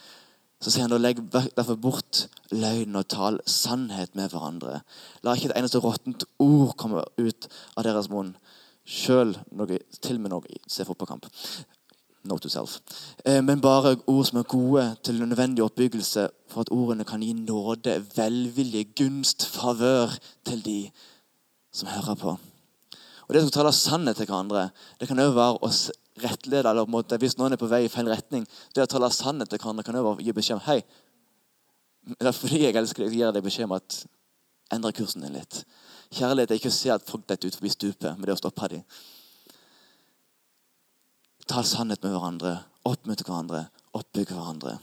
så 0.60 0.72
sier 0.72 0.88
han 0.88 0.92
da 0.92 0.98
legg 0.98 1.22
derfor 1.32 1.78
bort 1.80 2.24
løgn 2.52 2.98
og 2.98 3.06
tal 3.08 3.38
sannhet 3.48 4.16
med 4.18 4.34
hverandre. 4.34 4.82
La 5.24 5.36
ikke 5.38 5.52
et 5.52 5.60
eneste 5.60 5.80
råttent 5.84 6.26
ord 6.42 6.74
komme 6.82 7.06
ut 7.22 7.48
av 7.78 7.86
deres 7.86 8.10
munn. 8.12 8.34
Sjøl 8.90 9.36
til 10.02 10.18
og 10.18 10.24
med 10.24 10.34
noe 10.34 10.62
Se 10.68 10.86
fotballkamp. 10.88 11.28
Note 12.30 12.44
to 12.44 12.50
self. 12.50 12.80
Eh, 13.26 13.40
men 13.42 13.62
bare 13.62 13.96
ord 14.08 14.26
som 14.28 14.42
er 14.42 14.50
gode 14.50 14.84
til 15.04 15.22
nødvendig 15.22 15.64
oppbyggelse 15.64 16.26
for 16.52 16.66
at 16.66 16.72
ordene 16.74 17.06
kan 17.08 17.22
gi 17.24 17.32
nåde, 17.34 17.96
velvilje, 18.16 18.84
gunst, 18.98 19.46
favør 19.46 20.18
til 20.46 20.66
de 20.66 20.80
som 21.72 21.88
hører 21.88 22.16
på. 22.20 22.36
Og 23.28 23.34
Det 23.36 23.46
å 23.46 23.54
tale 23.54 23.72
sannhet 23.72 24.18
til 24.18 24.26
hverandre, 24.26 24.72
det 25.00 25.08
kan 25.08 25.20
også 25.22 25.38
være 25.38 25.60
å 25.62 25.70
rettlede, 26.20 26.70
eller 26.70 26.90
måte, 26.90 27.18
hvis 27.22 27.38
noen 27.38 27.54
er 27.54 27.62
på 27.62 27.70
vei 27.70 27.86
i 27.86 27.92
feil 27.94 28.10
retning. 28.10 28.48
Det 28.76 28.84
å 28.84 28.90
tale 28.90 29.12
sannhet 29.14 29.50
til 29.50 29.62
hverandre 29.62 29.86
kan 29.86 29.96
også 30.02 30.26
gi 30.26 30.34
beskjed 30.36 30.58
om 30.58 30.66
hei, 30.66 30.82
det 32.10 32.28
er 32.28 32.36
fordi 32.36 32.64
jeg 32.64 32.76
elsker 32.76 33.06
deg, 33.06 33.14
gir 33.14 33.28
jeg 33.28 33.36
deg 33.36 33.46
beskjed 33.46 33.70
om 33.70 33.78
at 33.78 34.00
endre 34.74 34.94
kursen 34.96 35.26
din 35.26 35.38
litt. 35.38 35.64
Kjærlighet 36.16 36.52
er 36.52 36.60
ikke 36.60 36.72
å 36.74 36.78
se 36.80 36.92
at 36.94 37.06
folk 37.06 37.28
detter 37.30 37.50
ut 37.50 37.58
forbi 37.60 37.74
stupet, 37.74 38.12
men 38.16 38.26
det 38.26 38.36
å 38.36 38.42
stoppe 38.42 38.70
dem. 38.74 38.86
Tal 41.50 41.66
sannhet 41.66 42.02
med 42.06 42.14
hverandre, 42.14 42.56
oppmuntre 42.86 43.26
hverandre, 43.26 43.66
oppbygge 43.98 44.38
hverandre. 44.38 44.78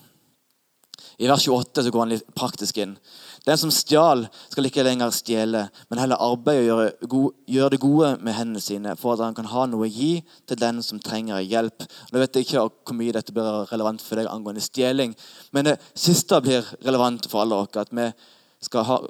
I 1.18 1.28
vers 1.28 1.44
28 1.46 1.82
så 1.84 1.90
går 1.92 2.02
han 2.02 2.12
litt 2.12 2.26
praktisk 2.36 2.78
inn. 2.80 2.94
Den 3.46 3.58
som 3.60 3.70
stjal, 3.72 4.26
skal 4.50 4.68
ikke 4.68 4.84
lenger 4.84 5.12
stjele, 5.14 5.62
men 5.90 6.00
heller 6.00 6.20
arbeide 6.22 6.64
og 6.64 6.66
gjøre, 6.66 7.08
god, 7.12 7.36
gjøre, 7.54 7.70
det 7.72 7.80
gode 7.84 8.10
med 8.26 8.36
hendene 8.36 8.62
sine, 8.64 8.96
for 9.00 9.14
at 9.14 9.22
han 9.24 9.36
kan 9.36 9.48
ha 9.52 9.66
noe 9.70 9.86
å 9.86 9.90
gi 9.90 10.18
til 10.48 10.60
den 10.60 10.82
som 10.84 11.00
trenger 11.02 11.44
hjelp. 11.44 11.86
Nå 12.10 12.20
vet 12.20 12.36
jeg 12.36 12.48
ikke 12.48 12.66
hvor 12.66 12.98
mye 12.98 13.14
dette 13.16 13.34
blir 13.36 13.70
relevant 13.70 14.04
for 14.04 14.20
deg 14.20 14.28
angående 14.32 14.64
stjeling, 14.64 15.14
men 15.56 15.70
det 15.70 15.78
siste 15.94 16.40
blir 16.44 16.66
relevant 16.84 17.28
for 17.30 17.44
alle 17.44 17.62
dere. 17.64 17.86
At 17.86 17.96
vi 17.96 18.10
skal 18.66 18.88
ha, 18.88 19.00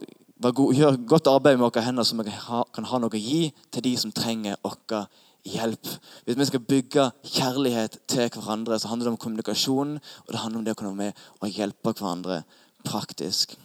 gjøre 0.42 1.07
godt 1.09 1.27
arbeid 1.27 1.57
med 1.57 1.64
våre 1.64 1.83
hender, 1.83 2.03
så 2.05 2.16
vi 2.16 2.31
kan 2.75 2.85
ha 2.85 2.99
noe 2.99 3.12
å 3.12 3.20
gi 3.20 3.53
til 3.72 3.83
de 3.83 3.96
som 3.96 4.12
trenger 4.12 4.57
vår 4.62 5.07
hjelp. 5.46 5.87
Hvis 6.25 6.38
vi 6.38 6.44
skal 6.44 6.61
bygge 6.61 7.11
kjærlighet 7.25 7.99
til 8.09 8.29
hverandre, 8.35 8.79
så 8.79 8.88
handler 8.88 9.07
det 9.07 9.12
om 9.14 9.18
kommunikasjon, 9.22 9.96
og 9.96 10.33
det 10.33 10.40
handler 10.42 10.59
om 10.59 10.64
det 10.64 10.75
å 10.75 10.79
kunne 10.79 10.90
være 10.90 11.05
med 11.07 11.12
og 11.40 11.49
hjelpe 11.49 11.92
hverandre 11.92 12.42
praktisk. 12.85 13.57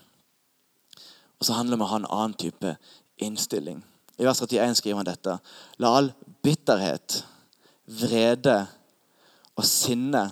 Og 1.40 1.46
så 1.46 1.54
handler 1.58 1.76
det 1.76 1.82
om 1.82 1.88
å 1.88 1.92
ha 1.92 2.02
en 2.02 2.12
annen 2.12 2.38
type 2.38 2.76
innstilling. 3.18 3.82
I 4.20 4.28
vers 4.28 4.42
31 4.42 4.78
skriver 4.78 5.02
han 5.02 5.10
dette. 5.10 5.40
La 5.82 5.96
all 5.98 6.12
bitterhet, 6.44 7.24
vrede 7.86 8.62
og 9.58 9.66
sinne 9.68 10.30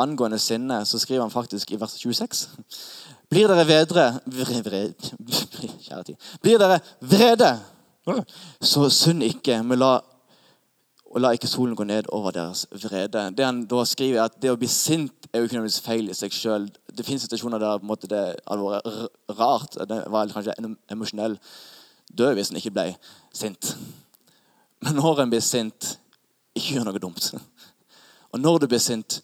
Angående 0.00 0.38
sinne 0.40 0.80
så 0.88 0.98
skriver 0.98 1.20
han 1.20 1.30
faktisk 1.30 1.70
i 1.70 1.76
vers 1.76 1.92
26. 2.00 2.46
Blir 3.32 3.48
dere 3.48 3.64
vedre 3.64 4.06
vred, 4.28 4.66
vred, 4.66 5.12
Blir 6.44 6.58
dere 6.60 6.80
vrede, 7.00 7.52
så 8.60 8.88
synd 8.92 9.24
ikke, 9.24 9.62
men 9.64 9.80
la 9.80 9.94
og 11.12 11.20
la 11.20 11.30
ikke 11.36 11.48
solen 11.48 11.76
gå 11.76 11.84
ned 11.84 12.08
over 12.08 12.32
deres 12.32 12.64
vrede. 12.72 13.26
Det 13.36 13.44
han 13.44 13.64
da 13.68 13.82
skriver 13.84 14.18
er 14.18 14.30
at 14.30 14.38
det 14.40 14.52
å 14.52 14.56
bli 14.56 14.68
sint 14.70 15.26
er 15.28 15.42
jo 15.42 15.48
ikke 15.48 15.58
nødvendigvis 15.58 15.84
feil 15.84 16.08
i 16.08 16.16
seg 16.16 16.32
sjøl. 16.32 16.70
Det 16.88 17.04
finnes 17.04 17.26
situasjoner 17.26 17.60
der 17.60 17.84
måte, 17.84 18.08
det 18.08 18.22
hadde 18.48 18.64
vært 18.64 19.36
rart. 19.36 19.76
Det 19.88 19.98
var 20.12 20.32
kanskje 20.32 20.56
en 20.56 20.76
emosjonell 20.92 21.36
død 22.16 22.38
hvis 22.38 22.52
en 22.52 22.60
ikke 22.62 22.72
ble 22.72 22.86
sint. 23.36 23.74
Men 24.80 24.96
når 24.96 25.24
en 25.24 25.34
blir 25.34 25.44
sint, 25.44 25.92
ikke 26.56 26.78
gjør 26.78 26.88
noe 26.88 27.04
dumt. 27.04 27.28
Og 28.32 28.40
når 28.40 28.62
du 28.62 28.70
blir 28.72 28.80
sint, 28.80 29.20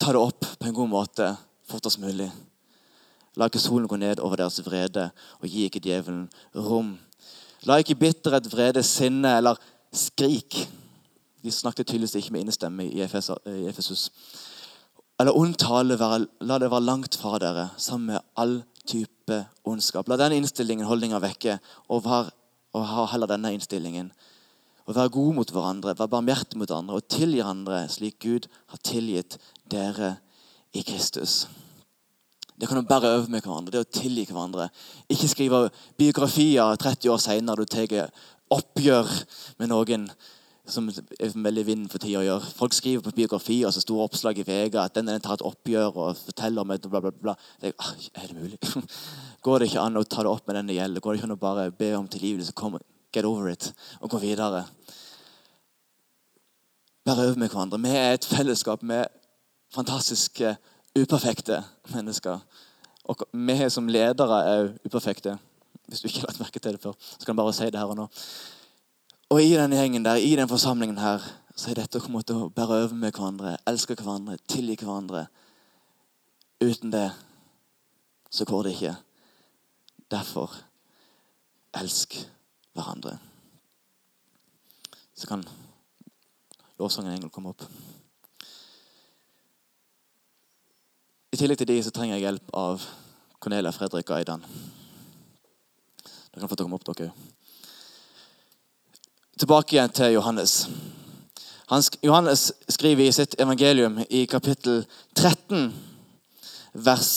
ta 0.00 0.16
det 0.16 0.22
opp 0.22 0.48
på 0.56 0.68
en 0.68 0.76
god 0.80 0.92
måte 0.96 1.32
fortest 1.68 2.00
mulig. 2.00 2.30
La 3.38 3.46
ikke 3.46 3.62
solen 3.62 3.86
gå 3.88 3.96
ned 3.96 4.18
over 4.18 4.40
deres 4.40 4.58
vrede, 4.66 5.10
og 5.38 5.46
gi 5.46 5.68
ikke 5.68 5.82
djevelen 5.82 6.26
rom. 6.56 6.96
La 7.66 7.78
ikke 7.78 7.94
bitterhet, 7.98 8.50
vrede, 8.50 8.82
sinne 8.82 9.36
eller 9.38 9.58
skrik. 9.94 10.58
De 11.44 11.52
snakket 11.54 11.86
tydeligvis 11.86 12.18
ikke 12.18 12.34
med 12.34 12.46
innestemme 12.46 12.86
i 12.90 13.02
Efesus. 13.02 14.08
Eller 15.20 15.34
ond 15.38 15.54
tale, 15.58 15.98
la 16.40 16.58
det 16.58 16.70
være 16.70 16.86
langt 16.86 17.18
fra 17.18 17.38
dere, 17.42 17.68
sammen 17.76 18.14
med 18.14 18.26
all 18.36 18.58
type 18.86 19.38
ondskap. 19.66 20.08
La 20.08 20.18
denne 20.18 20.38
innstillingen 20.38 20.86
holdninga 20.86 21.22
vekke, 21.22 21.58
og, 21.88 22.02
var, 22.06 22.32
og 22.74 22.86
ha 22.86 23.06
heller 23.12 23.30
denne 23.30 23.52
innstillingen. 23.54 24.10
Og 24.88 24.96
være 24.96 25.14
gode 25.14 25.34
mot 25.36 25.50
hverandre, 25.52 25.94
vær 25.98 26.10
barmhjertige 26.10 26.58
mot 26.58 26.74
andre 26.74 26.98
og 26.98 27.08
tilgi 27.12 27.42
andre 27.44 27.84
slik 27.92 28.18
Gud 28.24 28.48
har 28.72 28.82
tilgitt 28.82 29.38
dere 29.70 30.16
i 30.72 30.82
Kristus. 30.86 31.44
Det 32.58 32.68
kan 32.68 32.80
du 32.80 32.88
bare 32.88 33.14
øve 33.16 33.30
med 33.30 33.44
hverandre. 33.44 33.72
Det 33.72 33.84
å 33.84 34.00
tilgi 34.00 34.26
hverandre. 34.26 34.66
Ikke 35.10 35.30
skrive 35.30 35.68
biografier 35.98 36.74
30 36.76 37.12
år 37.14 37.22
seinere 37.22 37.62
du 37.62 37.70
tar 37.70 38.10
oppgjør 38.50 39.12
med 39.60 39.70
noen 39.70 40.08
som 40.68 40.88
er 40.88 41.32
veldig 41.32 41.64
vind 41.64 41.86
for 41.88 42.02
tida 42.02 42.20
å 42.20 42.26
gjøre. 42.26 42.50
Folk 42.58 42.74
skriver 42.76 43.04
på 43.04 43.14
biografier 43.16 43.72
så 43.72 43.80
store 43.82 44.08
oppslag 44.08 44.40
i 44.40 44.44
VG 44.44 44.76
at 44.80 44.96
den, 44.98 45.08
den 45.08 45.22
tar 45.24 45.38
et 45.38 45.44
oppgjør 45.48 45.94
og 45.94 46.18
forteller 46.20 46.64
om 46.64 46.74
et 46.74 46.88
bla, 46.90 47.00
bla, 47.04 47.12
bla. 47.24 47.34
Det, 47.60 47.72
er, 47.72 48.08
er 48.20 48.28
det 48.28 48.36
mulig? 48.36 48.58
Går 49.44 49.62
det 49.62 49.70
ikke 49.70 49.84
an 49.84 50.00
å 50.00 50.04
ta 50.04 50.24
det 50.24 50.32
opp 50.32 50.48
med 50.48 50.58
den 50.58 50.72
det 50.72 50.78
gjelder? 50.78 51.04
Går 51.04 51.14
det 51.14 51.20
ikke 51.20 51.30
an 51.30 51.36
å 51.36 51.40
bare 51.40 51.68
be 51.78 51.92
om 51.96 52.08
tilgivelse? 52.10 52.56
Kom, 52.58 52.76
get 53.14 53.28
over 53.28 53.52
it 53.52 53.70
og 54.02 54.12
gå 54.12 54.20
videre? 54.22 54.64
Bare 57.08 57.30
øve 57.30 57.40
med 57.40 57.48
hverandre. 57.48 57.80
Vi 57.80 57.94
er 57.96 58.18
et 58.18 58.28
fellesskap 58.28 58.84
med 58.84 59.08
fantastiske, 59.72 60.56
uperfekte 61.02 61.62
mennesker. 61.94 62.38
Og 63.08 63.24
vi 63.32 63.70
som 63.70 63.88
ledere 63.88 64.38
er 64.44 64.70
uperfekte. 64.84 65.38
Hvis 65.88 66.00
du 66.00 66.08
ikke 66.08 66.20
har 66.20 66.28
lagt 66.28 66.40
merke 66.40 66.60
til 66.60 66.72
det 66.76 66.82
før, 66.82 66.92
så 67.00 67.26
kan 67.26 67.36
du 67.36 67.42
bare 67.42 67.52
si 67.52 67.64
det 67.64 67.80
her 67.80 67.88
og 67.88 67.96
nå. 67.96 68.08
Og 69.28 69.42
i 69.42 69.54
denne 69.56 69.76
gjengen 69.76 70.04
der, 70.04 70.20
i 70.20 70.36
den 70.36 70.48
forsamlingen 70.48 70.98
her, 70.98 71.24
så 71.56 71.70
er 71.70 71.80
dette 71.80 71.98
å 71.98 72.04
komme 72.04 72.22
til 72.22 72.44
å 72.44 72.50
bære 72.54 72.82
over 72.84 72.94
med 72.94 73.12
hverandre, 73.12 73.56
elske 73.66 73.96
hverandre, 73.98 74.36
tilgi 74.48 74.76
hverandre. 74.84 75.26
Uten 76.60 76.92
det 76.92 77.08
så 78.30 78.44
går 78.44 78.62
det 78.62 78.74
ikke. 78.76 78.94
Derfor 80.10 80.54
elsk 81.76 82.14
hverandre. 82.76 83.18
Så 85.14 85.26
kan 85.26 85.44
lovsangen 86.78 87.16
engel 87.16 87.32
komme 87.32 87.52
opp. 87.56 87.64
I 91.38 91.40
tillegg 91.44 91.60
til 91.60 91.68
de 91.70 91.82
så 91.86 91.92
trenger 91.94 92.16
jeg 92.16 92.24
hjelp 92.24 92.48
av 92.58 92.82
Cornelia 93.38 93.70
Fredrik 93.70 94.08
og 94.10 94.16
Aidan. 94.16 94.40
Dere 96.02 96.40
kan 96.40 96.50
få 96.50 96.56
komme 96.58 96.74
opp, 96.74 96.88
dere 96.98 97.12
Tilbake 99.38 99.76
igjen 99.76 99.92
til 99.94 100.16
Johannes. 100.16 100.54
Han, 101.70 101.84
Johannes 102.02 102.48
skriver 102.74 103.04
i 103.04 103.12
sitt 103.14 103.36
evangelium 103.38 104.00
i 104.10 104.24
kapittel 104.26 104.80
13, 105.14 105.70
vers 106.74 107.12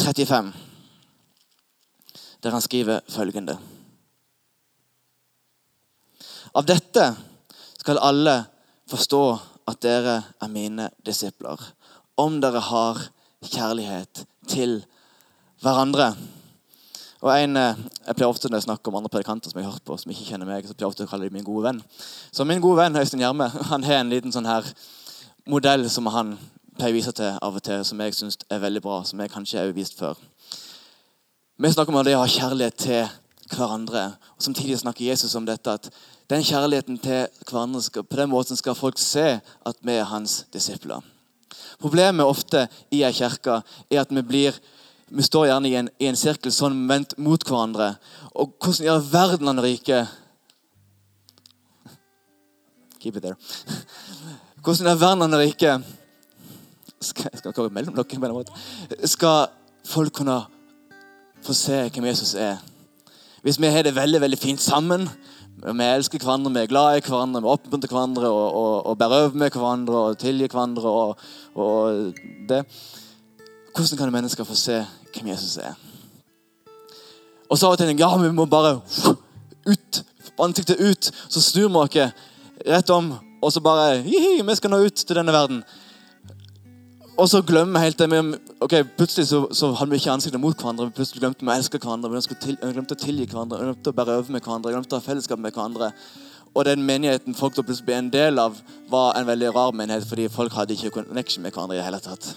35, 0.00 0.48
der 2.40 2.56
han 2.56 2.64
skriver 2.64 3.04
følgende 3.12 3.58
Av 6.56 6.64
dette 6.64 7.10
skal 7.76 8.00
alle 8.08 8.38
forstå 8.88 9.22
at 9.68 9.84
dere 9.84 10.16
er 10.40 10.56
mine 10.56 10.88
disipler, 11.04 11.60
om 12.16 12.40
dere 12.40 12.64
har 12.72 13.04
kjærlighet 13.44 14.24
til 14.48 14.84
hverandre. 15.62 16.16
Og 17.20 17.42
en, 17.42 17.56
eh, 17.56 17.74
Jeg 18.06 18.16
pleier 18.16 18.28
ofte 18.28 18.48
når 18.48 18.56
jeg 18.56 18.62
snakker 18.62 18.88
om 18.88 18.94
andre 18.96 19.08
predikanter 19.08 19.50
som 19.50 19.58
jeg 19.58 19.66
har 19.66 19.72
hørt 19.72 19.84
på, 19.84 19.96
som 19.98 20.10
ikke 20.10 20.24
kjenner 20.24 20.46
meg, 20.46 20.64
så 20.64 20.74
pleier 20.74 20.86
jeg 20.86 20.94
ofte 20.94 21.04
å 21.04 21.10
kalle 21.10 21.24
dem 21.24 21.32
min 21.32 21.44
gode 21.44 21.64
venn. 21.64 21.82
Så 22.32 22.44
min 22.46 22.60
gode 22.60 22.76
venn 22.76 22.96
Øystein 22.96 23.20
Gjerme 23.20 23.48
han 23.70 23.82
har 23.82 24.00
en 24.00 24.10
liten 24.10 24.32
sånn 24.32 24.46
her 24.46 24.64
modell 25.46 25.90
som 25.90 26.06
han 26.06 26.38
pleier 26.78 26.94
å 26.94 26.98
vise 26.98 27.12
til 27.12 27.38
av 27.42 27.56
og 27.56 27.62
til, 27.62 27.84
som 27.84 27.98
jeg 27.98 28.14
syns 28.14 28.38
er 28.50 28.60
veldig 28.62 28.82
bra, 28.82 29.02
som 29.02 29.18
jeg 29.18 29.30
kanskje 29.30 29.58
har 29.58 29.72
vist 29.72 29.98
før. 29.98 30.14
Vi 31.58 31.72
snakker 31.72 31.94
om 31.94 32.04
det 32.04 32.14
å 32.14 32.22
ha 32.22 32.30
kjærlighet 32.30 32.76
til 32.78 33.08
hverandre. 33.50 34.14
og 34.36 34.42
Samtidig 34.42 34.78
snakker 34.78 35.04
Jesus 35.04 35.34
om 35.34 35.46
dette 35.46 35.72
at 35.74 35.90
den 36.30 36.44
kjærligheten 36.44 36.98
til 37.02 37.26
hverandre 37.50 38.02
på 38.02 38.16
den 38.16 38.30
måten 38.30 38.56
skal 38.56 38.78
folk 38.78 38.98
se 38.98 39.40
at 39.66 39.76
vi 39.82 39.92
er 39.92 40.04
hans 40.04 40.44
disipler. 40.52 41.02
Problemet 41.78 42.26
ofte 42.26 42.66
i 42.90 43.04
ei 43.06 43.14
kirke 43.14 43.60
er 43.90 44.02
at 44.02 44.10
vi 44.14 44.22
blir 44.26 44.58
vi 45.08 45.24
står 45.24 45.46
gjerne 45.48 45.68
i 45.68 45.76
en, 45.78 45.88
i 46.00 46.08
en 46.10 46.18
sirkel 46.18 46.52
sånn 46.52 46.82
vendt 46.88 47.14
mot 47.22 47.40
hverandre. 47.40 47.94
Og 48.36 48.52
hvordan 48.60 48.84
i 48.84 48.90
all 48.92 49.04
verden 49.08 49.48
han 49.50 49.62
rike 49.64 50.02
Keep 52.98 53.16
it 53.16 53.22
there. 53.22 53.36
Hvordan 54.60 54.88
i 54.88 54.90
all 54.90 55.00
verden 55.00 55.24
han 55.24 55.38
rike 55.38 55.76
skal, 57.00 57.30
skal 57.38 57.54
gå 57.54 57.68
mellom 57.70 57.94
dere 57.94 59.06
Skal 59.06 59.46
folk 59.86 60.18
kunne 60.18 60.40
få 61.46 61.54
se 61.54 61.84
hvem 61.88 62.10
Jesus 62.10 62.34
er? 62.34 62.58
Hvis 63.42 63.60
vi 63.62 63.70
har 63.70 63.86
det 63.86 63.94
veldig 63.94 64.20
veldig 64.20 64.38
fint 64.38 64.60
sammen, 64.60 65.08
vi 65.58 65.88
elsker 65.88 66.22
hverandre, 66.22 66.52
vi 66.54 66.62
er 66.62 66.70
glad 66.70 66.98
i 66.98 67.02
hverandre, 67.02 67.42
vi 67.42 67.50
oppmuntrer 67.50 67.90
hverandre 67.92 68.30
og, 68.30 68.46
og, 68.60 68.74
og 68.86 68.98
berøver 68.98 69.34
med 69.34 69.50
hverandre 69.54 70.06
og 70.08 70.18
tilgir 70.20 70.52
hverandre 70.52 70.94
og, 71.02 71.28
og 71.58 72.14
det 72.48 72.64
hvordan 73.78 73.98
kan 73.98 74.12
mennesker 74.12 74.44
få 74.44 74.54
se 74.54 74.86
hvem 75.14 75.26
Jesus 75.30 75.56
er? 75.56 75.74
Og 77.48 77.58
så 77.58 77.66
av 77.66 77.76
og 77.76 77.78
til 77.78 78.00
ja, 78.00 78.08
vi 78.18 78.30
må 78.34 78.44
bare 78.50 78.80
ut, 79.66 80.00
ansiktet 80.40 80.80
ut. 80.80 81.10
Så 81.28 81.40
snur 81.40 81.68
vi 81.68 81.76
oss 81.76 82.12
rett 82.66 82.90
om, 82.90 83.12
og 83.40 83.52
så 83.52 83.60
bare 83.60 84.02
vi 84.02 84.56
skal 84.56 84.70
nå 84.70 84.82
ut 84.84 84.94
til 84.94 85.16
denne 85.16 85.32
verden. 85.32 85.62
Og 87.18 87.26
så 87.26 87.40
glemmer 87.42 87.80
vi 87.80 87.84
helt 87.88 87.98
det. 87.98 88.08
med, 88.08 88.38
ok, 88.60 88.74
Plutselig 88.96 89.26
så, 89.26 89.40
så 89.50 89.72
hadde 89.74 89.90
vi 89.90 89.98
ikke 89.98 90.12
ansiktet 90.12 90.40
mot 90.40 90.54
hverandre. 90.56 90.86
Vi 90.86 90.98
plutselig 91.00 91.22
glemte 91.24 91.42
vi 91.42 91.50
å 91.50 91.56
elske 91.56 91.80
hverandre, 91.82 92.10
vi 92.14 92.72
glemte 92.74 92.94
å 92.94 93.00
tilgi 93.00 93.26
hverandre, 93.26 93.58
vi 93.58 93.70
glemte 93.72 93.90
å 93.90 93.96
bære 93.98 94.18
over 94.20 94.34
med 94.36 94.44
hverandre, 94.44 94.70
vi 94.70 94.76
glemte 94.76 94.94
å 94.94 95.00
ha 95.00 95.06
fellesskap 95.06 95.42
med 95.42 95.56
hverandre. 95.56 95.90
Og 96.54 96.64
den 96.68 96.84
menigheten 96.86 97.34
folk 97.34 97.56
da 97.56 97.64
plutselig 97.66 97.88
ble 97.88 97.96
en 97.98 98.12
del 98.14 98.38
av, 98.38 98.60
var 98.90 99.18
en 99.18 99.26
veldig 99.26 99.50
rar 99.56 99.74
menighet, 99.74 100.06
fordi 100.06 100.28
folk 100.30 100.54
hadde 100.54 100.76
ikke 100.78 100.94
connection 101.00 101.42
med 101.42 101.56
hverandre 101.56 101.74
i 101.74 101.80
det 101.80 101.88
hele 101.88 102.00
tatt. 102.06 102.30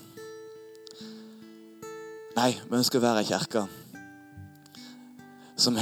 Nei, 2.39 2.49
vi 2.65 2.79
ønsker 2.79 2.97
å 2.97 3.05
være 3.05 3.21
ei 3.21 3.29
kirke 3.29 3.67
som, 5.61 5.77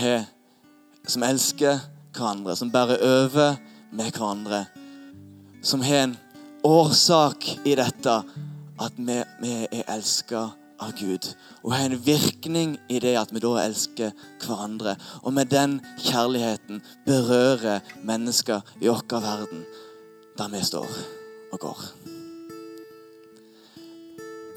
som 1.08 1.24
elsker 1.24 1.80
hverandre, 2.18 2.58
som 2.60 2.72
bærer 2.74 3.00
over 3.06 3.56
med 3.96 4.12
hverandre. 4.12 4.66
Som 5.64 5.84
har 5.88 6.04
en 6.04 6.18
årsak 6.68 7.48
i 7.64 7.78
dette 7.80 8.20
at 8.80 8.98
vi, 8.98 9.20
vi 9.42 9.54
er 9.72 9.86
elska 9.96 10.50
av 10.80 10.94
Gud. 11.00 11.28
Og 11.63 11.74
har 11.74 11.89
en 11.89 12.06
virkning 12.06 12.78
i 12.89 13.00
det 13.04 13.15
at 13.20 13.34
vi 13.36 13.42
da 13.44 13.56
elsker 13.63 14.13
hverandre. 14.44 14.96
Og 15.24 15.34
med 15.36 15.52
den 15.52 15.80
kjærligheten 16.00 16.82
berører 17.06 17.84
mennesker 18.04 18.63
i 18.82 18.88
vår 18.88 19.22
verden 19.24 19.65
der 20.39 20.52
vi 20.54 20.63
står 20.63 20.88
og 21.52 21.60
går. 21.60 21.82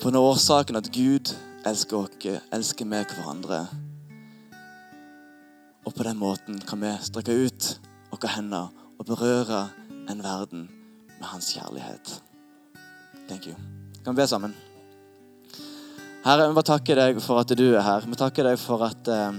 For 0.02 0.10
når 0.10 0.28
årsaken 0.32 0.78
at 0.78 0.90
Gud 0.94 1.34
elsker 1.66 1.96
oss, 1.96 2.42
elsker 2.52 2.84
vi 2.84 3.02
hverandre. 3.14 3.66
Og 5.82 5.94
på 5.94 6.06
den 6.06 6.18
måten 6.18 6.62
kan 6.62 6.82
vi 6.82 6.94
strekke 7.02 7.34
ut 7.46 7.72
våre 8.12 8.34
hender 8.36 8.70
og 8.98 9.06
berøre 9.06 9.68
en 10.10 10.22
verden 10.22 10.68
med 11.18 11.26
hans 11.34 11.54
kjærlighet. 11.54 12.22
Thank 13.28 13.46
you. 13.46 13.81
Kan 14.02 14.16
vi 14.16 14.22
be 14.22 14.26
sammen? 14.26 14.54
Herre, 16.24 16.48
vi 16.48 16.54
må 16.56 16.62
takker 16.66 16.98
deg 16.98 17.20
for 17.22 17.38
at 17.38 17.52
du 17.54 17.68
er 17.70 17.84
her. 17.86 18.06
Vi 18.06 18.18
takker 18.18 18.48
deg 18.50 18.58
for 18.58 18.82
at 18.82 19.10
eh, 19.10 19.36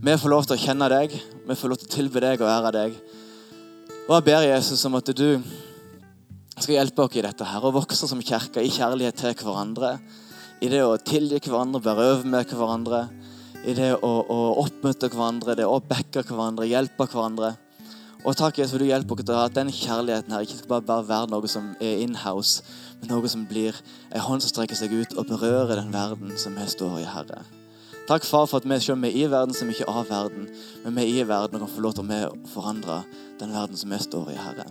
vi 0.00 0.14
får 0.20 0.32
lov 0.32 0.46
til 0.48 0.56
å 0.56 0.60
kjenne 0.60 0.88
deg. 0.88 1.16
Vi 1.44 1.56
får 1.56 1.72
lov 1.72 1.80
til 1.82 1.88
å 1.88 1.92
tilby 1.94 2.22
deg 2.24 2.40
og 2.40 2.48
ære 2.48 2.72
deg. 2.78 2.96
Og 4.06 4.14
jeg 4.16 4.26
ber 4.30 4.46
Jesus 4.48 4.86
om 4.88 4.96
at 4.96 5.12
du 5.12 5.28
skal 6.60 6.74
hjelpe 6.78 7.04
oss 7.04 7.16
i 7.16 7.24
dette 7.24 7.44
her, 7.44 7.64
og 7.64 7.76
vokse 7.76 8.08
som 8.08 8.20
kirke 8.24 8.64
i 8.64 8.72
kjærlighet 8.72 9.20
til 9.20 9.36
hverandre 9.44 9.98
i 10.60 10.68
det 10.68 10.80
å 10.84 10.96
tilgi 11.00 11.40
hverandre, 11.46 11.80
berøve 11.84 12.28
med 12.28 12.50
hverandre, 12.52 13.06
i 13.64 13.72
det 13.76 13.94
å, 13.96 14.10
å 14.24 14.38
oppmuntre 14.60 15.08
hverandre, 15.12 15.56
det 15.56 15.68
å 15.68 15.80
backe 15.80 16.24
hverandre, 16.24 16.68
hjelpe 16.68 17.06
hverandre. 17.08 17.54
Og 18.20 18.36
takk 18.36 18.58
Jesus 18.60 18.74
for 18.74 18.82
du 18.82 18.84
hjelper 18.84 19.16
oss 19.16 19.24
til 19.24 19.38
at 19.38 19.54
den 19.56 19.70
kjærligheten 19.72 20.34
her 20.34 20.44
ikke 20.44 20.58
skal 20.58 20.68
bare, 20.68 20.84
bare 20.84 21.08
være 21.08 21.30
noe 21.32 21.48
som 21.48 21.70
er 21.80 22.02
in-house, 22.04 22.60
men 23.00 23.08
noe 23.14 23.30
som 23.32 23.46
blir 23.48 23.78
en 24.10 24.26
hånd 24.26 24.44
som 24.44 24.52
strekker 24.52 24.76
seg 24.76 24.92
ut 24.92 25.16
og 25.16 25.30
berører 25.30 25.80
den 25.80 25.88
verden 25.94 26.36
som 26.36 26.58
vi 26.58 26.66
står 26.68 26.98
i, 27.00 27.08
Herre. 27.08 27.40
Takk, 28.10 28.26
far, 28.26 28.44
for 28.50 28.60
at 28.60 28.68
vi 28.68 28.76
selv 28.82 29.06
er 29.08 29.16
i 29.16 29.24
verden 29.30 29.56
som 29.56 29.70
ikke 29.72 29.86
er 29.86 30.00
av 30.02 30.10
verden, 30.10 30.50
men 30.84 30.96
vi 30.98 31.06
er 31.06 31.22
i 31.22 31.28
verden 31.28 31.56
og 31.56 31.64
kan 31.64 31.72
få 31.76 31.84
lov 31.86 31.96
til 31.96 32.10
å 32.10 32.32
forandre 32.52 33.04
den 33.40 33.54
verden 33.56 33.80
som 33.80 33.94
vi 33.94 34.00
står 34.04 34.32
i, 34.34 34.40
Herre. 34.40 34.66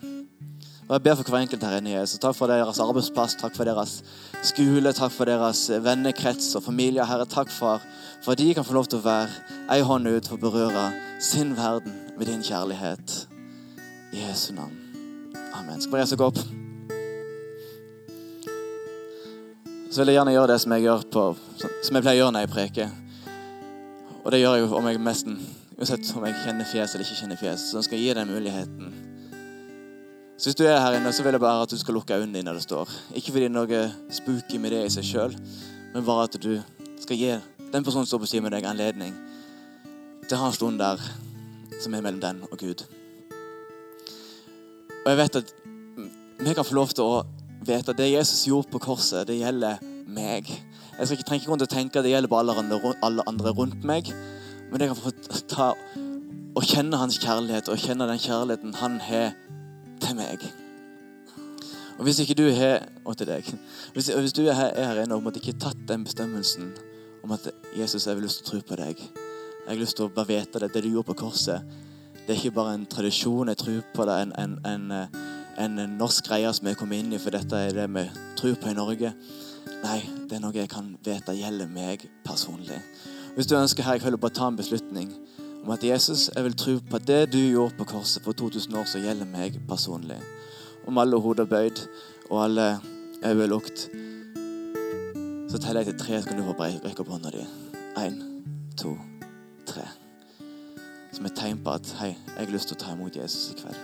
Og 0.90 0.94
Jeg 0.98 1.04
ber 1.06 1.16
for 1.16 1.30
hver 1.30 1.46
enkelt 1.46 1.64
her 1.64 1.78
inne. 1.78 1.92
Jesus. 1.94 2.18
Takk 2.20 2.34
for 2.36 2.50
deres 2.50 2.82
arbeidsplass, 2.82 3.38
takk 3.38 3.54
for 3.56 3.70
deres 3.70 4.00
skole, 4.42 4.94
takk 4.98 5.14
for 5.14 5.30
deres 5.30 5.68
vennekrets 5.86 6.52
og 6.58 6.66
familie. 6.66 7.06
Herre, 7.06 7.30
takk 7.30 7.54
Far, 7.54 7.86
for 8.26 8.34
at 8.34 8.42
de 8.42 8.54
kan 8.58 8.66
få 8.66 8.78
lov 8.78 8.90
til 8.90 8.98
å 9.02 9.06
være 9.06 9.58
ei 9.70 9.82
hånd 9.86 10.10
ut 10.10 10.30
for 10.30 10.38
å 10.38 10.46
berøre 10.50 10.88
sin 11.22 11.54
verden 11.58 11.94
med 12.18 12.26
din 12.34 12.42
kjærlighet. 12.42 13.39
I 14.14 14.24
Jesu 14.24 14.54
navn. 14.54 14.76
Amen. 15.54 15.82
Skal 15.82 15.94
vi 15.94 16.02
reise 16.02 16.16
oss 16.16 16.26
opp? 16.30 16.42
Så 19.90 20.02
vil 20.02 20.12
jeg 20.12 20.20
gjerne 20.20 20.34
gjøre 20.34 20.52
det 20.54 20.60
som 20.62 20.76
jeg, 20.76 20.86
gjør 20.86 21.06
på, 21.14 21.28
som 21.58 21.98
jeg 21.98 22.06
pleier 22.06 22.20
å 22.20 22.24
gjøre 22.24 22.36
når 22.38 22.46
jeg 22.46 22.54
preker. 22.56 22.98
Og 24.24 24.32
det 24.34 24.44
gjør 24.44 24.60
jeg 24.60 24.74
om 24.82 24.92
jeg 24.92 25.02
nesten 25.06 25.40
Uansett 25.80 26.10
om 26.12 26.26
jeg 26.28 26.36
kjenner 26.44 26.68
fjes 26.68 26.92
eller 26.92 27.08
ikke 27.08 27.22
kjenner 27.22 27.40
fjes, 27.40 27.62
så 27.72 27.80
skal 27.86 27.96
jeg 27.96 28.10
gi 28.10 28.16
deg 28.18 28.28
muligheten 28.28 28.90
så 30.40 30.48
hvis 30.48 30.56
du 30.56 30.64
er 30.64 30.78
her 30.80 30.96
inne, 30.96 31.12
så 31.12 31.24
vil 31.24 31.36
jeg 31.36 31.42
bare 31.44 31.64
at 31.66 31.72
du 31.72 31.76
skal 31.78 31.98
lukke 31.98 32.16
øynene 32.16 32.38
dine 32.38 32.48
når 32.48 32.54
det 32.54 32.64
står. 32.64 32.92
Ikke 33.12 33.34
fordi 33.34 33.42
det 33.44 33.50
er 33.50 33.56
noe 33.58 33.80
spooky 34.16 34.62
med 34.64 34.72
det 34.72 34.86
i 34.86 34.94
seg 34.94 35.04
sjøl, 35.04 35.36
men 35.92 36.06
bare 36.08 36.30
at 36.30 36.38
du 36.40 36.54
skal 37.02 37.20
gi 37.20 37.34
den 37.74 37.84
personen 37.84 38.08
som 38.08 38.14
står 38.14 38.22
på 38.24 38.30
siden 38.32 38.46
med 38.48 38.56
deg, 38.56 38.70
anledning 38.70 39.12
til 40.30 40.38
å 40.38 40.40
ha 40.46 40.48
en 40.48 40.56
stund 40.56 40.80
der 40.80 41.04
som 41.84 41.92
er 41.92 42.06
mellom 42.06 42.24
den 42.24 42.40
og 42.48 42.56
Gud. 42.56 42.86
Og 45.06 45.12
jeg 45.12 45.18
vet 45.18 45.40
at 45.40 45.54
vi 46.40 46.54
kan 46.56 46.66
få 46.66 46.76
lov 46.76 46.92
til 46.96 47.04
å 47.04 47.22
vite 47.68 47.92
at 47.94 48.00
det 48.00 48.12
Jesus 48.12 48.46
gjorde 48.48 48.72
på 48.74 48.82
korset, 48.84 49.28
det 49.28 49.40
gjelder 49.40 49.82
meg. 50.10 50.48
Jeg 51.00 51.08
skal 51.08 51.18
ikke 51.18 51.28
trenger 51.28 51.44
ikke 51.44 51.52
rundt 51.54 51.66
og 51.66 51.72
tenke 51.72 52.00
at 52.00 52.06
det 52.08 52.14
gjelder 52.14 52.32
bare 52.32 52.96
alle 53.04 53.26
andre 53.28 53.54
rundt 53.56 53.84
meg. 53.88 54.12
Men 54.72 54.82
jeg 54.82 54.92
kan 54.92 55.00
få 55.00 55.12
ta 55.50 55.74
og 56.56 56.66
kjenne 56.66 56.98
hans 57.00 57.20
kjærlighet 57.22 57.70
og 57.72 57.80
kjenne 57.80 58.08
den 58.10 58.20
kjærligheten 58.20 58.76
han 58.80 58.98
har 59.04 59.32
til 60.02 60.18
meg. 60.18 60.44
Og 62.00 62.04
Hvis 62.04 62.20
ikke 62.24 62.38
du 62.40 62.46
har 62.56 62.86
og 63.06 63.18
til 63.18 63.28
deg, 63.28 63.48
hvis, 63.94 64.08
hvis 64.08 64.34
du 64.34 64.46
er 64.48 64.56
her, 64.56 64.72
er 64.76 65.04
inne 65.04 65.16
og 65.16 65.36
ikke 65.36 65.58
tatt 65.60 65.82
den 65.88 66.06
bestemmelsen 66.08 66.72
om 67.24 67.36
at 67.36 67.50
Jesus, 67.76 68.08
jeg 68.08 68.16
vil 68.16 68.24
lyst 68.28 68.44
til 68.44 68.48
å 68.48 68.52
tro 68.52 68.62
på 68.70 68.80
deg 68.80 69.00
Jeg 69.00 69.68
har 69.68 69.80
lyst 69.80 69.98
til 70.00 70.08
å 70.08 70.14
bare 70.14 70.32
vite 70.32 70.60
det, 70.64 70.72
det 70.74 70.84
du 70.84 70.90
gjorde 70.90 71.12
på 71.12 71.20
korset. 71.26 71.62
Det 72.30 72.36
er 72.36 72.44
ikke 72.44 72.56
bare 72.60 72.74
en 72.76 72.86
tradisjon. 72.86 73.48
Jeg 73.48 73.58
tror 73.58 73.78
på 73.94 74.06
det, 74.06 74.16
en, 74.22 74.32
en, 74.38 74.52
en, 74.66 74.92
en 75.66 75.80
norsk 75.98 76.28
greie 76.28 76.52
som 76.54 76.68
jeg 76.70 76.78
kom 76.78 76.92
inn 76.94 77.08
i, 77.10 77.18
for 77.18 77.34
dette 77.34 77.58
er 77.58 77.72
det 77.74 77.88
vi 77.90 78.04
tror 78.38 78.58
på 78.62 78.70
i 78.70 78.76
Norge. 78.78 79.10
Nei, 79.82 79.96
det 80.30 80.36
er 80.38 80.44
noe 80.44 80.54
jeg 80.54 80.70
kan 80.70 80.92
vite 81.08 81.34
gjelder 81.34 81.72
meg 81.74 82.04
personlig. 82.22 82.78
Hvis 83.34 83.50
du 83.50 83.56
ønsker 83.58 83.88
her, 83.88 83.98
jeg 83.98 84.14
å 84.14 84.20
bare 84.22 84.36
ta 84.38 84.46
en 84.46 84.60
beslutning 84.60 85.10
om 85.64 85.72
at 85.74 85.82
Jesus, 85.88 86.28
jeg 86.36 86.46
vil 86.46 86.58
tro 86.62 86.76
på 86.92 87.00
at 87.00 87.08
det 87.08 87.18
du 87.34 87.40
gjorde 87.40 87.80
på 87.80 87.88
korset 87.96 88.22
for 88.22 88.38
2000 88.38 88.78
år 88.78 88.86
så 88.92 89.02
gjelder 89.02 89.32
meg 89.32 89.58
personlig. 89.72 90.20
Om 90.86 91.02
alle 91.02 91.18
hoder 91.18 91.50
bøyd 91.50 91.82
og 92.28 92.44
alle 92.44 92.68
øyne 93.24 93.48
lukt, 93.50 93.88
så 95.50 95.58
teller 95.58 95.82
jeg 95.82 95.96
til 95.96 95.98
tre, 96.04 96.22
så 96.22 96.30
kan 96.30 96.38
du 96.38 96.46
få 96.46 96.54
rekke 96.62 97.02
opp 97.02 97.10
hånda 97.10 97.34
di. 97.34 97.42
Én, 98.06 98.22
to, 98.78 98.94
tre. 99.66 99.88
Som 101.20 101.26
et 101.28 101.36
tegn 101.36 101.58
på 101.60 101.72
at 101.76 101.88
hei, 102.00 102.14
jeg 102.16 102.46
har 102.46 102.52
lyst 102.54 102.70
til 102.72 102.78
å 102.78 102.80
ta 102.80 102.94
imot 102.96 103.18
Jesus 103.20 103.50
i 103.52 103.58
kveld. 103.60 103.80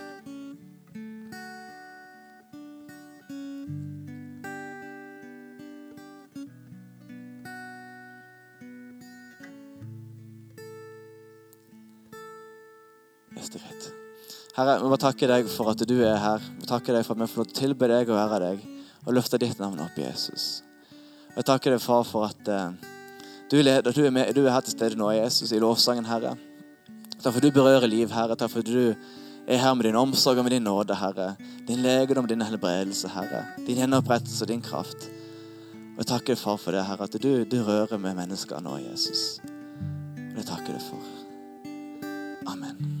Herre, 14.56 14.78
vi 14.80 14.88
må 14.88 14.96
takke 14.96 15.28
deg 15.28 15.52
for 15.52 15.68
at 15.74 15.84
du 15.84 15.94
er 16.00 16.16
her. 16.16 16.40
Vi 16.56 16.64
takker 16.72 16.96
deg 16.96 17.04
for 17.04 17.12
at 17.12 17.20
vi 17.20 17.28
får 17.34 17.42
lov 17.42 17.52
til 17.52 17.58
å 17.58 17.60
tilbe 17.60 17.92
deg 17.92 18.08
og 18.08 18.22
ære 18.22 18.40
deg 18.46 18.66
og 19.04 19.12
løfte 19.20 19.44
ditt 19.44 19.60
navn 19.60 19.84
opp, 19.84 20.00
Jesus. 20.00 20.62
Og 21.34 21.42
Jeg 21.42 21.50
takker 21.52 21.76
deg, 21.76 21.84
far, 21.84 22.08
for 22.08 22.30
at 22.32 22.48
uh, 22.48 22.72
du, 23.52 23.60
leder, 23.60 23.92
du, 23.92 24.06
er 24.08 24.16
med, 24.22 24.32
du 24.32 24.46
er 24.46 24.54
her 24.56 24.64
til 24.64 24.78
stede 24.78 24.96
nå, 24.96 25.12
Jesus, 25.20 25.52
i 25.52 25.60
lovsangen, 25.60 26.08
Herre. 26.08 26.38
Takk 27.26 27.34
for 27.34 27.42
du 27.42 27.50
berører 27.50 27.88
liv, 27.90 28.06
Herre. 28.14 28.36
Takk 28.38 28.52
for 28.52 28.62
du 28.62 28.94
er 29.50 29.58
her 29.58 29.72
med 29.74 29.88
din 29.88 29.96
omsorg 29.98 30.38
og 30.38 30.44
med 30.46 30.52
din 30.54 30.62
nåde, 30.62 30.94
Herre. 30.94 31.32
Din 31.66 31.82
legedom, 31.82 32.26
din 32.30 32.42
helbredelse, 32.42 33.08
Herre. 33.10 33.40
Din 33.66 33.80
gjenopprettelse 33.80 34.44
og 34.44 34.48
din 34.48 34.62
kraft. 34.62 35.08
Og 35.74 35.98
Jeg 35.98 36.06
takker 36.06 36.38
far, 36.38 36.56
for 36.56 36.70
det, 36.70 36.84
Herre, 36.86 37.02
at 37.02 37.22
du, 37.22 37.42
du 37.44 37.64
rører 37.66 37.98
med 37.98 38.14
mennesker 38.14 38.62
nå, 38.62 38.76
Jesus. 38.76 39.40
Og 39.42 40.38
det 40.38 40.46
takker 40.46 40.78
deg 40.78 40.86
for. 40.86 41.02
Amen. 42.46 42.95